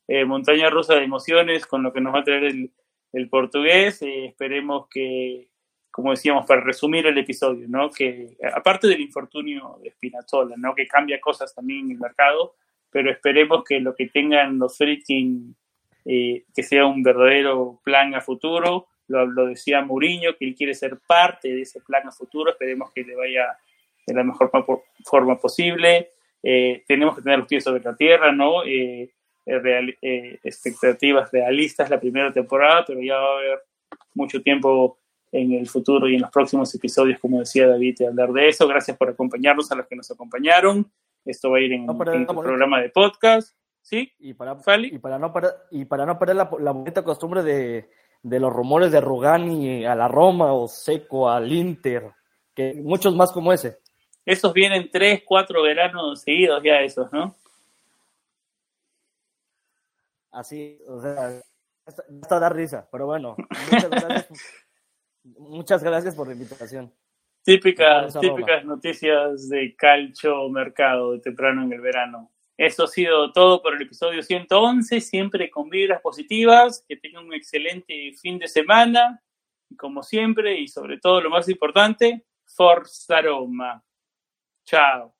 [0.08, 2.72] eh, montaña rusa de emociones con lo que nos va a traer el,
[3.12, 5.47] el portugués, eh, esperemos que
[5.98, 7.90] como decíamos, para resumir el episodio, ¿no?
[7.90, 10.72] Que aparte del infortunio de Spinazzola, ¿no?
[10.72, 12.54] Que cambia cosas también en el mercado,
[12.88, 15.56] pero esperemos que lo que tengan los Friedkin,
[16.04, 18.86] eh, que sea un verdadero plan a futuro.
[19.08, 22.52] Lo, decía Mourinho, que él quiere ser parte de ese plan a futuro.
[22.52, 23.58] Esperemos que le vaya
[24.06, 24.52] de la mejor
[25.04, 26.12] forma posible.
[26.44, 28.62] Eh, tenemos que tener los pies sobre la tierra, ¿no?
[28.64, 29.10] Eh,
[30.44, 33.58] expectativas realistas la primera temporada, pero ya va a haber
[34.14, 35.00] mucho tiempo
[35.32, 38.66] en el futuro y en los próximos episodios, como decía David, de hablar de eso.
[38.66, 40.90] Gracias por acompañarnos a los que nos acompañaron.
[41.24, 43.56] Esto va a ir en, no, el programa de podcast.
[43.82, 44.12] ¿Sí?
[44.18, 47.88] Y para, y para no perder, y para no perder la, la bonita costumbre de,
[48.22, 52.12] de, los rumores de Rugani a la Roma o Seco al Inter,
[52.54, 53.78] que muchos más como ese.
[54.26, 57.34] Esos vienen tres, cuatro veranos seguidos ya esos, ¿no?
[60.32, 61.40] Así, o sea,
[61.86, 63.36] hasta da risa, pero bueno,
[63.72, 64.28] muchas gracias,
[65.38, 66.92] muchas gracias por la invitación.
[67.44, 72.30] Típicas, típicas noticias de calcio mercado de temprano en el verano.
[72.58, 77.34] Esto ha sido todo por el episodio 111, siempre con vibras positivas, que tengan un
[77.34, 79.22] excelente fin de semana,
[79.70, 83.84] y como siempre, y sobre todo lo más importante, Forza Roma.
[84.64, 85.17] Chao.